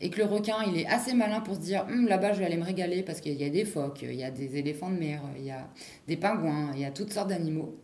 et 0.00 0.10
que 0.10 0.18
le 0.18 0.24
requin, 0.24 0.56
il 0.66 0.78
est 0.78 0.86
assez 0.86 1.14
malin 1.14 1.40
pour 1.40 1.54
se 1.54 1.60
dire, 1.60 1.86
Hum, 1.88 2.06
là-bas, 2.06 2.34
je 2.34 2.40
vais 2.40 2.44
aller 2.44 2.58
me 2.58 2.64
régaler 2.64 3.02
parce 3.02 3.20
qu'il 3.20 3.40
y 3.40 3.44
a 3.44 3.48
des 3.48 3.64
phoques, 3.64 4.02
il 4.02 4.14
y 4.14 4.24
a 4.24 4.30
des 4.30 4.56
éléphants 4.56 4.90
de 4.90 4.98
mer, 4.98 5.22
il 5.36 5.44
y 5.44 5.50
a 5.50 5.68
des 6.06 6.16
pingouins, 6.16 6.70
il 6.74 6.80
y 6.80 6.84
a 6.84 6.90
toutes 6.90 7.12
sortes 7.12 7.28
d'animaux. 7.28 7.74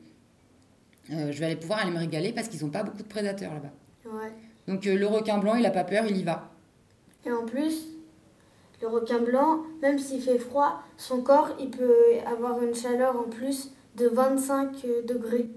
Euh, 1.10 1.32
je 1.32 1.38
vais 1.40 1.46
aller 1.46 1.56
pouvoir 1.56 1.80
aller 1.80 1.90
me 1.90 1.98
régaler 1.98 2.32
parce 2.32 2.48
qu'ils 2.48 2.62
n'ont 2.64 2.70
pas 2.70 2.82
beaucoup 2.82 3.02
de 3.02 3.08
prédateurs 3.08 3.54
là-bas. 3.54 3.72
Ouais. 4.04 4.32
Donc 4.68 4.86
euh, 4.86 4.94
le 4.94 5.06
requin 5.06 5.38
blanc, 5.38 5.54
il 5.54 5.64
a 5.66 5.70
pas 5.70 5.84
peur, 5.84 6.04
il 6.06 6.16
y 6.16 6.22
va. 6.22 6.50
Et 7.24 7.32
en 7.32 7.46
plus, 7.46 7.86
le 8.82 8.88
requin 8.88 9.18
blanc, 9.20 9.62
même 9.80 9.98
s'il 9.98 10.20
fait 10.20 10.38
froid, 10.38 10.82
son 10.96 11.22
corps, 11.22 11.56
il 11.58 11.70
peut 11.70 11.94
avoir 12.26 12.62
une 12.62 12.74
chaleur 12.74 13.18
en 13.18 13.24
plus 13.24 13.72
de 13.96 14.06
25 14.06 14.84
degrés 15.06 15.48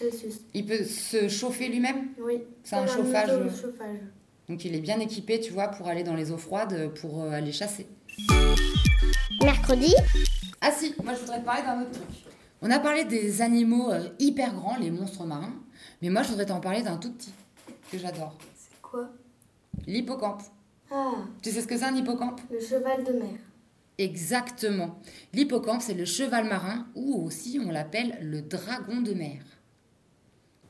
Celsius. 0.00 0.40
Il 0.54 0.64
peut 0.66 0.82
se 0.84 1.28
chauffer 1.28 1.68
lui-même? 1.68 2.08
Oui. 2.18 2.42
C'est 2.64 2.76
un 2.76 2.86
chauffage, 2.86 3.28
euh. 3.30 3.48
chauffage. 3.50 3.98
Donc 4.48 4.64
il 4.64 4.74
est 4.74 4.80
bien 4.80 4.98
équipé, 4.98 5.38
tu 5.40 5.52
vois, 5.52 5.68
pour 5.68 5.86
aller 5.88 6.02
dans 6.02 6.14
les 6.14 6.32
eaux 6.32 6.38
froides, 6.38 6.90
pour 7.00 7.22
euh, 7.22 7.30
aller 7.30 7.52
chasser. 7.52 7.86
Mercredi, 9.42 9.94
Ah 10.60 10.70
si, 10.72 10.94
moi 11.02 11.14
je 11.14 11.20
voudrais 11.20 11.40
te 11.40 11.44
parler 11.44 11.62
d'un 11.62 11.82
autre 11.82 11.90
truc. 11.92 12.04
On 12.62 12.70
a 12.70 12.78
parlé 12.78 13.04
des 13.04 13.40
animaux 13.42 13.90
euh, 13.90 14.08
hyper 14.18 14.52
grands, 14.54 14.76
les 14.76 14.90
monstres 14.90 15.24
marins, 15.24 15.54
mais 16.02 16.10
moi 16.10 16.22
je 16.22 16.28
voudrais 16.30 16.46
t'en 16.46 16.60
parler 16.60 16.82
d'un 16.82 16.96
tout 16.96 17.12
petit 17.12 17.32
que 17.90 17.98
j'adore. 17.98 18.36
C'est 18.56 18.80
quoi? 18.82 19.08
L'hippocampe. 19.86 20.42
Ah, 20.90 21.12
Tu 21.42 21.50
sais 21.50 21.60
ce 21.62 21.66
que 21.66 21.76
c'est 21.76 21.84
un 21.84 21.94
hippocampe? 21.94 22.40
Le 22.50 22.60
cheval 22.60 23.04
de 23.04 23.12
mer. 23.12 23.38
Exactement. 23.98 24.98
L'hippocampe, 25.32 25.82
c'est 25.82 25.94
le 25.94 26.04
cheval 26.04 26.46
marin, 26.48 26.86
ou 26.94 27.24
aussi 27.24 27.60
on 27.64 27.70
l'appelle 27.70 28.18
le 28.22 28.42
dragon 28.42 29.00
de 29.00 29.12
mer. 29.14 29.40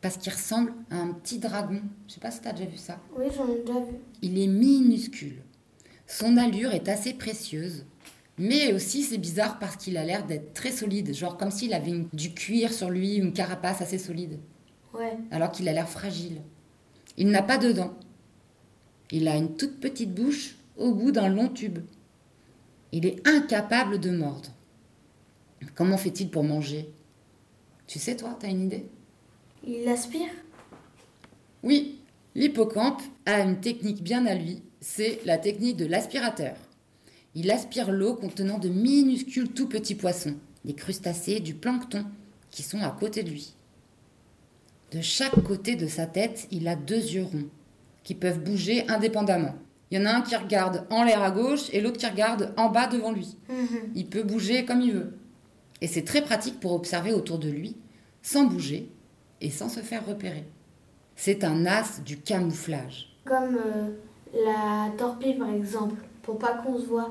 Parce 0.00 0.16
qu'il 0.16 0.32
ressemble 0.32 0.72
à 0.90 0.96
un 0.96 1.12
petit 1.12 1.38
dragon. 1.38 1.82
Je 2.08 2.14
sais 2.14 2.20
pas 2.20 2.30
si 2.30 2.40
tu 2.40 2.48
as 2.48 2.52
déjà 2.52 2.68
vu 2.68 2.78
ça. 2.78 2.98
Oui, 3.16 3.26
j'en 3.36 3.46
ai 3.52 3.58
déjà 3.60 3.78
vu. 3.80 3.96
Il 4.22 4.38
est 4.38 4.46
minuscule. 4.46 5.42
Son 6.06 6.36
allure 6.36 6.72
est 6.72 6.88
assez 6.88 7.12
précieuse. 7.14 7.84
Mais 8.38 8.72
aussi, 8.72 9.02
c'est 9.02 9.18
bizarre 9.18 9.58
parce 9.58 9.76
qu'il 9.76 9.98
a 9.98 10.04
l'air 10.04 10.24
d'être 10.26 10.54
très 10.54 10.72
solide, 10.72 11.14
genre 11.14 11.36
comme 11.36 11.50
s'il 11.50 11.74
avait 11.74 11.90
une- 11.90 12.08
du 12.14 12.32
cuir 12.32 12.72
sur 12.72 12.88
lui, 12.88 13.16
une 13.16 13.34
carapace 13.34 13.82
assez 13.82 13.98
solide, 13.98 14.38
Ouais. 14.94 15.18
alors 15.30 15.50
qu'il 15.52 15.68
a 15.68 15.72
l'air 15.74 15.88
fragile. 15.88 16.40
Il 17.18 17.28
n'a 17.28 17.42
pas 17.42 17.58
de 17.58 17.70
dents. 17.72 17.94
Il 19.10 19.28
a 19.28 19.36
une 19.36 19.56
toute 19.56 19.78
petite 19.78 20.14
bouche 20.14 20.56
au 20.78 20.94
bout 20.94 21.12
d'un 21.12 21.28
long 21.28 21.48
tube. 21.48 21.80
Il 22.92 23.04
est 23.04 23.26
incapable 23.28 24.00
de 24.00 24.10
mordre. 24.10 24.48
Comment 25.74 25.98
fait-il 25.98 26.30
pour 26.30 26.42
manger? 26.44 26.90
Tu 27.86 27.98
sais, 27.98 28.16
toi, 28.16 28.34
t'as 28.40 28.48
une 28.48 28.62
idée? 28.62 28.86
Il 29.66 29.86
aspire? 29.88 30.30
Oui, 31.62 31.98
l'hippocampe 32.34 33.02
a 33.26 33.40
une 33.40 33.60
technique 33.60 34.02
bien 34.02 34.24
à 34.24 34.34
lui, 34.34 34.62
c'est 34.80 35.20
la 35.26 35.36
technique 35.36 35.76
de 35.76 35.84
l'aspirateur. 35.84 36.56
Il 37.34 37.50
aspire 37.50 37.92
l'eau 37.92 38.14
contenant 38.14 38.58
de 38.58 38.70
minuscules 38.70 39.52
tout 39.52 39.68
petits 39.68 39.94
poissons, 39.94 40.36
des 40.64 40.72
crustacés, 40.72 41.40
du 41.40 41.54
plancton, 41.54 42.06
qui 42.50 42.62
sont 42.62 42.80
à 42.80 42.90
côté 42.90 43.22
de 43.22 43.28
lui. 43.28 43.54
De 44.92 45.02
chaque 45.02 45.42
côté 45.42 45.76
de 45.76 45.86
sa 45.86 46.06
tête, 46.06 46.48
il 46.50 46.66
a 46.66 46.74
deux 46.74 46.96
yeux 46.96 47.24
ronds, 47.24 47.50
qui 48.02 48.14
peuvent 48.14 48.42
bouger 48.42 48.88
indépendamment. 48.88 49.54
Il 49.90 49.98
y 49.98 50.02
en 50.02 50.06
a 50.06 50.14
un 50.14 50.22
qui 50.22 50.36
regarde 50.36 50.86
en 50.88 51.04
l'air 51.04 51.22
à 51.22 51.30
gauche 51.30 51.68
et 51.72 51.82
l'autre 51.82 51.98
qui 51.98 52.06
regarde 52.06 52.54
en 52.56 52.70
bas 52.70 52.86
devant 52.86 53.12
lui. 53.12 53.36
Il 53.94 54.06
peut 54.06 54.22
bouger 54.22 54.64
comme 54.64 54.80
il 54.80 54.92
veut. 54.92 55.18
Et 55.82 55.86
c'est 55.86 56.04
très 56.04 56.22
pratique 56.22 56.60
pour 56.60 56.72
observer 56.72 57.12
autour 57.12 57.38
de 57.38 57.50
lui, 57.50 57.76
sans 58.22 58.44
bouger 58.44 58.90
et 59.40 59.50
sans 59.50 59.68
se 59.68 59.80
faire 59.80 60.06
repérer. 60.06 60.44
C'est 61.16 61.44
un 61.44 61.66
as 61.66 62.00
du 62.04 62.18
camouflage. 62.18 63.16
Comme 63.24 63.56
euh, 63.56 63.90
la 64.44 64.90
torpille, 64.96 65.34
par 65.34 65.50
exemple, 65.50 65.96
pour 66.22 66.38
pas 66.38 66.54
qu'on 66.54 66.78
se 66.78 66.86
voit. 66.86 67.10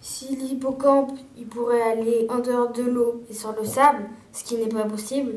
Si 0.00 0.34
l'hippocampe 0.36 1.18
il 1.36 1.46
pourrait 1.46 1.82
aller 1.82 2.26
en 2.30 2.38
dehors 2.38 2.72
de 2.72 2.82
l'eau 2.82 3.22
et 3.28 3.34
sur 3.34 3.52
le 3.52 3.64
sable, 3.66 4.04
ce 4.32 4.44
qui 4.44 4.56
n'est 4.56 4.68
pas 4.68 4.84
possible, 4.84 5.34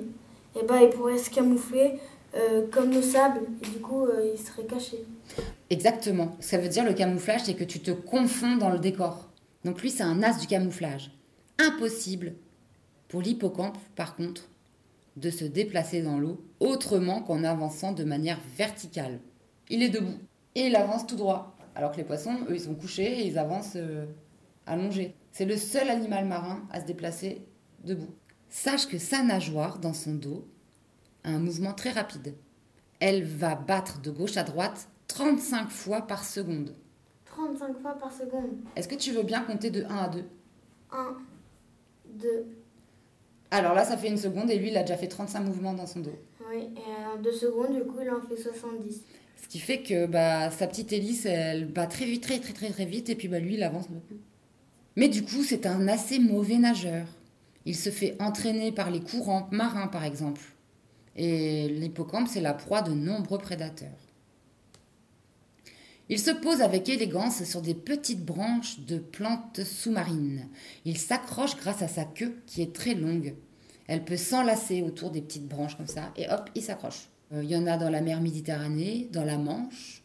et 0.55 0.63
ben 0.65 0.77
il 0.81 0.89
pourrait 0.89 1.17
se 1.17 1.29
camoufler 1.29 1.99
euh, 2.35 2.65
comme 2.71 2.91
le 2.91 3.01
sable 3.01 3.41
et 3.61 3.67
du 3.67 3.79
coup 3.79 4.05
euh, 4.05 4.31
il 4.33 4.39
serait 4.39 4.63
caché. 4.63 5.05
Exactement. 5.69 6.37
Ça 6.39 6.57
veut 6.57 6.69
dire 6.69 6.85
le 6.85 6.93
camouflage, 6.93 7.41
c'est 7.43 7.55
que 7.55 7.63
tu 7.63 7.79
te 7.79 7.91
confonds 7.91 8.55
dans 8.55 8.69
le 8.69 8.79
décor. 8.79 9.29
Donc 9.65 9.81
lui, 9.81 9.89
c'est 9.89 10.03
un 10.03 10.21
as 10.23 10.39
du 10.39 10.47
camouflage. 10.47 11.11
Impossible 11.59 12.33
pour 13.07 13.21
l'hippocampe, 13.21 13.77
par 13.95 14.15
contre, 14.15 14.43
de 15.15 15.29
se 15.29 15.45
déplacer 15.45 16.01
dans 16.01 16.17
l'eau 16.17 16.43
autrement 16.59 17.21
qu'en 17.21 17.43
avançant 17.43 17.91
de 17.91 18.03
manière 18.03 18.39
verticale. 18.57 19.19
Il 19.69 19.83
est 19.83 19.89
debout 19.89 20.17
et 20.55 20.67
il 20.67 20.75
avance 20.75 21.05
tout 21.05 21.15
droit. 21.15 21.55
Alors 21.75 21.91
que 21.91 21.97
les 21.97 22.03
poissons, 22.03 22.37
eux, 22.49 22.55
ils 22.55 22.61
sont 22.61 22.75
couchés 22.75 23.21
et 23.21 23.27
ils 23.27 23.37
avancent 23.37 23.75
euh, 23.75 24.05
allongés. 24.65 25.15
C'est 25.31 25.45
le 25.45 25.57
seul 25.57 25.89
animal 25.89 26.25
marin 26.25 26.67
à 26.71 26.81
se 26.81 26.85
déplacer 26.85 27.45
debout. 27.83 28.13
Sache 28.49 28.87
que 28.87 28.99
sa 28.99 29.23
nageoire, 29.23 29.79
dans 29.79 29.93
son 29.93 30.13
dos, 30.13 30.47
a 31.23 31.29
un 31.29 31.39
mouvement 31.39 31.73
très 31.73 31.89
rapide. 31.91 32.35
Elle 32.99 33.23
va 33.23 33.55
battre 33.55 33.99
de 34.01 34.11
gauche 34.11 34.37
à 34.37 34.43
droite 34.43 34.87
35 35.07 35.69
fois 35.69 36.01
par 36.01 36.23
seconde. 36.23 36.75
35 37.25 37.79
fois 37.81 37.93
par 37.93 38.11
seconde. 38.11 38.51
Est-ce 38.75 38.87
que 38.87 38.95
tu 38.95 39.11
veux 39.11 39.23
bien 39.23 39.41
compter 39.41 39.71
de 39.71 39.83
1 39.83 39.87
à 39.95 40.07
2 40.07 40.25
1, 40.91 41.17
2, 42.05 42.45
Alors 43.53 43.75
là, 43.75 43.85
ça 43.85 43.97
fait 43.97 44.07
une 44.07 44.17
seconde 44.17 44.49
et 44.49 44.57
lui, 44.57 44.69
il 44.69 44.77
a 44.77 44.81
déjà 44.81 44.97
fait 44.97 45.07
35 45.07 45.41
mouvements 45.41 45.73
dans 45.73 45.85
son 45.85 45.99
dos. 45.99 46.17
oui, 46.49 46.69
et 46.75 47.17
en 47.17 47.21
2 47.21 47.31
secondes, 47.31 47.75
du 47.75 47.83
coup 47.83 47.99
il 48.01 48.09
en 48.09 48.19
fait 48.19 48.35
70. 48.35 49.03
Ce 49.43 49.47
qui 49.47 49.59
fait 49.59 49.83
que 49.83 50.07
bah, 50.07 50.49
sa 50.49 50.65
petite 50.65 50.91
hélice, 50.91 51.27
elle 51.27 51.67
bat 51.67 51.85
très 51.85 52.05
vite, 52.05 52.23
très 52.23 52.39
très 52.39 52.53
très 52.53 52.69
très 52.69 52.85
vite, 52.85 53.09
et 53.09 53.15
puis 53.15 53.27
bah, 53.27 53.37
lui, 53.37 53.53
il 53.53 53.63
avance 53.63 53.89
beaucoup. 53.89 54.19
Mais 54.95 55.07
du 55.07 55.21
coup, 55.21 55.43
c'est 55.43 55.67
un 55.67 55.87
assez 55.87 56.17
mauvais 56.17 56.57
nageur. 56.57 57.05
Il 57.65 57.75
se 57.75 57.91
fait 57.91 58.15
entraîner 58.19 58.71
par 58.71 58.89
les 58.89 59.01
courants 59.01 59.47
marins, 59.51 59.87
par 59.87 60.03
exemple. 60.03 60.41
Et 61.15 61.69
l'hippocampe, 61.69 62.27
c'est 62.27 62.41
la 62.41 62.55
proie 62.55 62.81
de 62.81 62.91
nombreux 62.91 63.37
prédateurs. 63.37 63.89
Il 66.13 66.19
se 66.19 66.29
pose 66.29 66.61
avec 66.61 66.89
élégance 66.89 67.43
sur 67.43 67.63
des 67.63 67.73
petites 67.73 68.23
branches 68.23 68.81
de 68.81 68.99
plantes 68.99 69.63
sous-marines. 69.63 70.47
Il 70.85 70.99
s'accroche 70.99 71.57
grâce 71.57 71.81
à 71.81 71.87
sa 71.87 72.05
queue 72.05 72.35
qui 72.45 72.61
est 72.61 72.71
très 72.71 72.93
longue. 72.93 73.33
Elle 73.87 74.05
peut 74.05 74.15
s'enlacer 74.15 74.83
autour 74.83 75.09
des 75.09 75.23
petites 75.23 75.47
branches 75.47 75.75
comme 75.75 75.87
ça, 75.87 76.13
et 76.15 76.29
hop, 76.29 76.51
il 76.53 76.61
s'accroche. 76.61 77.09
Euh, 77.33 77.43
Il 77.43 77.49
y 77.49 77.55
en 77.55 77.65
a 77.65 77.77
dans 77.77 77.89
la 77.89 78.01
mer 78.01 78.21
Méditerranée, 78.21 79.09
dans 79.11 79.23
la 79.25 79.39
Manche, 79.39 80.03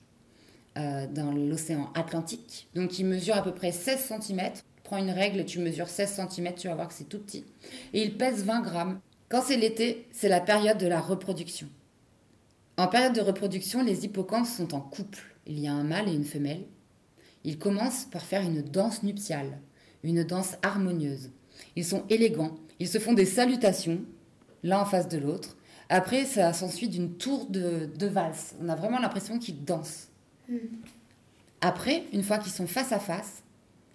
euh, 0.79 1.07
dans 1.09 1.31
l'océan 1.31 1.93
Atlantique. 1.95 2.69
Donc 2.75 2.99
il 2.99 3.05
mesure 3.05 3.37
à 3.37 3.43
peu 3.43 3.53
près 3.53 3.71
16 3.71 4.11
cm. 4.23 4.41
Prends 4.85 4.97
une 4.97 5.11
règle, 5.11 5.45
tu 5.45 5.59
mesures 5.59 5.91
16 5.91 6.23
cm, 6.31 6.55
tu 6.55 6.69
vas 6.69 6.75
voir 6.75 6.89
que 6.89 6.95
c'est 6.95 7.11
tout 7.11 7.19
petit. 7.19 7.45
Et 7.93 8.03
il 8.03 8.17
pèse 8.17 8.45
20 8.45 8.63
grammes. 8.63 8.99
Quand 9.29 9.43
c'est 9.43 9.59
l'été, 9.59 10.09
c'est 10.13 10.31
la 10.31 10.41
période 10.41 10.79
de 10.79 10.87
la 10.87 11.03
reproduction. 11.03 11.69
En 12.79 12.87
période 12.87 13.13
de 13.13 13.21
reproduction, 13.21 13.83
les 13.83 14.07
hippocampes 14.07 14.47
sont 14.47 14.73
en 14.73 14.81
couple. 14.81 15.35
Il 15.49 15.59
y 15.59 15.67
a 15.67 15.73
un 15.73 15.83
mâle 15.83 16.09
et 16.09 16.15
une 16.15 16.25
femelle. 16.25 16.67
Ils 17.43 17.59
commencent 17.59 18.05
par 18.05 18.23
faire 18.23 18.43
une 18.43 18.63
danse 18.63 19.03
nuptiale, 19.03 19.59
une 20.03 20.23
danse 20.23 20.57
harmonieuse. 20.63 21.31
Ils 21.75 21.85
sont 21.85 22.05
élégants, 22.11 22.57
ils 22.79 22.89
se 22.89 22.99
font 22.99 23.15
des 23.15 23.25
salutations, 23.25 24.03
l'un 24.63 24.81
en 24.81 24.85
face 24.85 25.09
de 25.09 25.19
l'autre. 25.19 25.57
Après, 25.89 26.27
ça 26.27 26.53
s'ensuit 26.53 26.89
d'une 26.89 27.17
tour 27.17 27.47
de, 27.47 27.89
de 27.97 28.07
valse. 28.07 28.55
On 28.61 28.69
a 28.69 28.77
vraiment 28.77 28.99
l'impression 28.99 29.39
qu'ils 29.39 29.65
dansent. 29.65 30.09
Après, 31.61 32.05
une 32.13 32.23
fois 32.23 32.39
qu'ils 32.39 32.53
sont 32.53 32.67
face 32.67 32.93
à 32.93 32.99
face, 32.99 33.43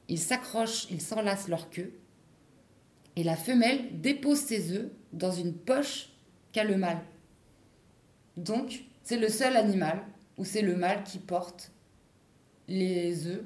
ils 0.09 0.19
s'accrochent, 0.19 0.87
ils 0.89 1.01
s'enlacent 1.01 1.47
leur 1.47 1.69
queue. 1.69 1.93
Et 3.15 3.23
la 3.23 3.35
femelle 3.35 4.01
dépose 4.01 4.39
ses 4.39 4.71
œufs 4.71 4.89
dans 5.11 5.31
une 5.31 5.53
poche 5.53 6.09
qu'a 6.51 6.63
le 6.63 6.77
mâle. 6.77 7.01
Donc, 8.37 8.85
c'est 9.03 9.17
le 9.17 9.29
seul 9.29 9.55
animal 9.55 10.03
où 10.37 10.45
c'est 10.45 10.61
le 10.61 10.75
mâle 10.75 11.03
qui 11.03 11.19
porte 11.19 11.71
les 12.67 13.27
œufs 13.27 13.43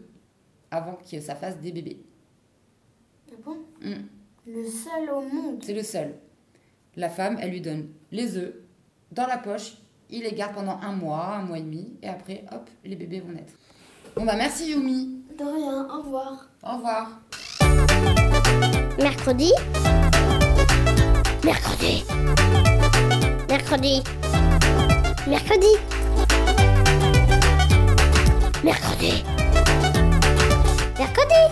avant 0.72 0.94
que 0.96 1.20
ça 1.20 1.36
fasse 1.36 1.60
des 1.60 1.72
bébés. 1.72 2.00
Ah 3.32 3.36
bon? 3.44 3.58
Mm. 3.82 4.06
Le 4.48 4.66
seul 4.66 5.10
au 5.10 5.22
monde. 5.22 5.64
C'est 5.64 5.74
le 5.74 5.84
seul. 5.84 6.16
La 6.96 7.10
femme, 7.10 7.38
elle 7.42 7.52
lui 7.52 7.62
donne 7.62 7.90
les 8.12 8.38
œufs 8.38 8.56
dans 9.12 9.28
la 9.28 9.38
poche, 9.38 9.78
il 10.10 10.24
les 10.24 10.34
garde 10.34 10.54
pendant 10.54 10.80
un 10.82 10.94
mois, 10.94 11.36
un 11.36 11.44
mois 11.44 11.58
et 11.58 11.62
demi, 11.62 11.98
et 12.02 12.08
après, 12.08 12.44
hop, 12.52 12.70
les 12.84 12.96
bébés 12.96 13.20
vont 13.20 13.32
naître. 13.32 13.54
Bon 14.16 14.26
bah 14.26 14.36
merci 14.36 14.72
Yumi. 14.72 15.22
De 15.38 15.44
rien, 15.44 15.88
au 15.90 16.02
revoir. 16.02 16.50
Au 16.64 16.78
revoir. 16.78 17.22
Mercredi. 18.98 19.52
Mercredi. 21.44 22.04
Mercredi 23.48 24.02
mercredi. 28.68 29.24
Mercredi 31.00 31.47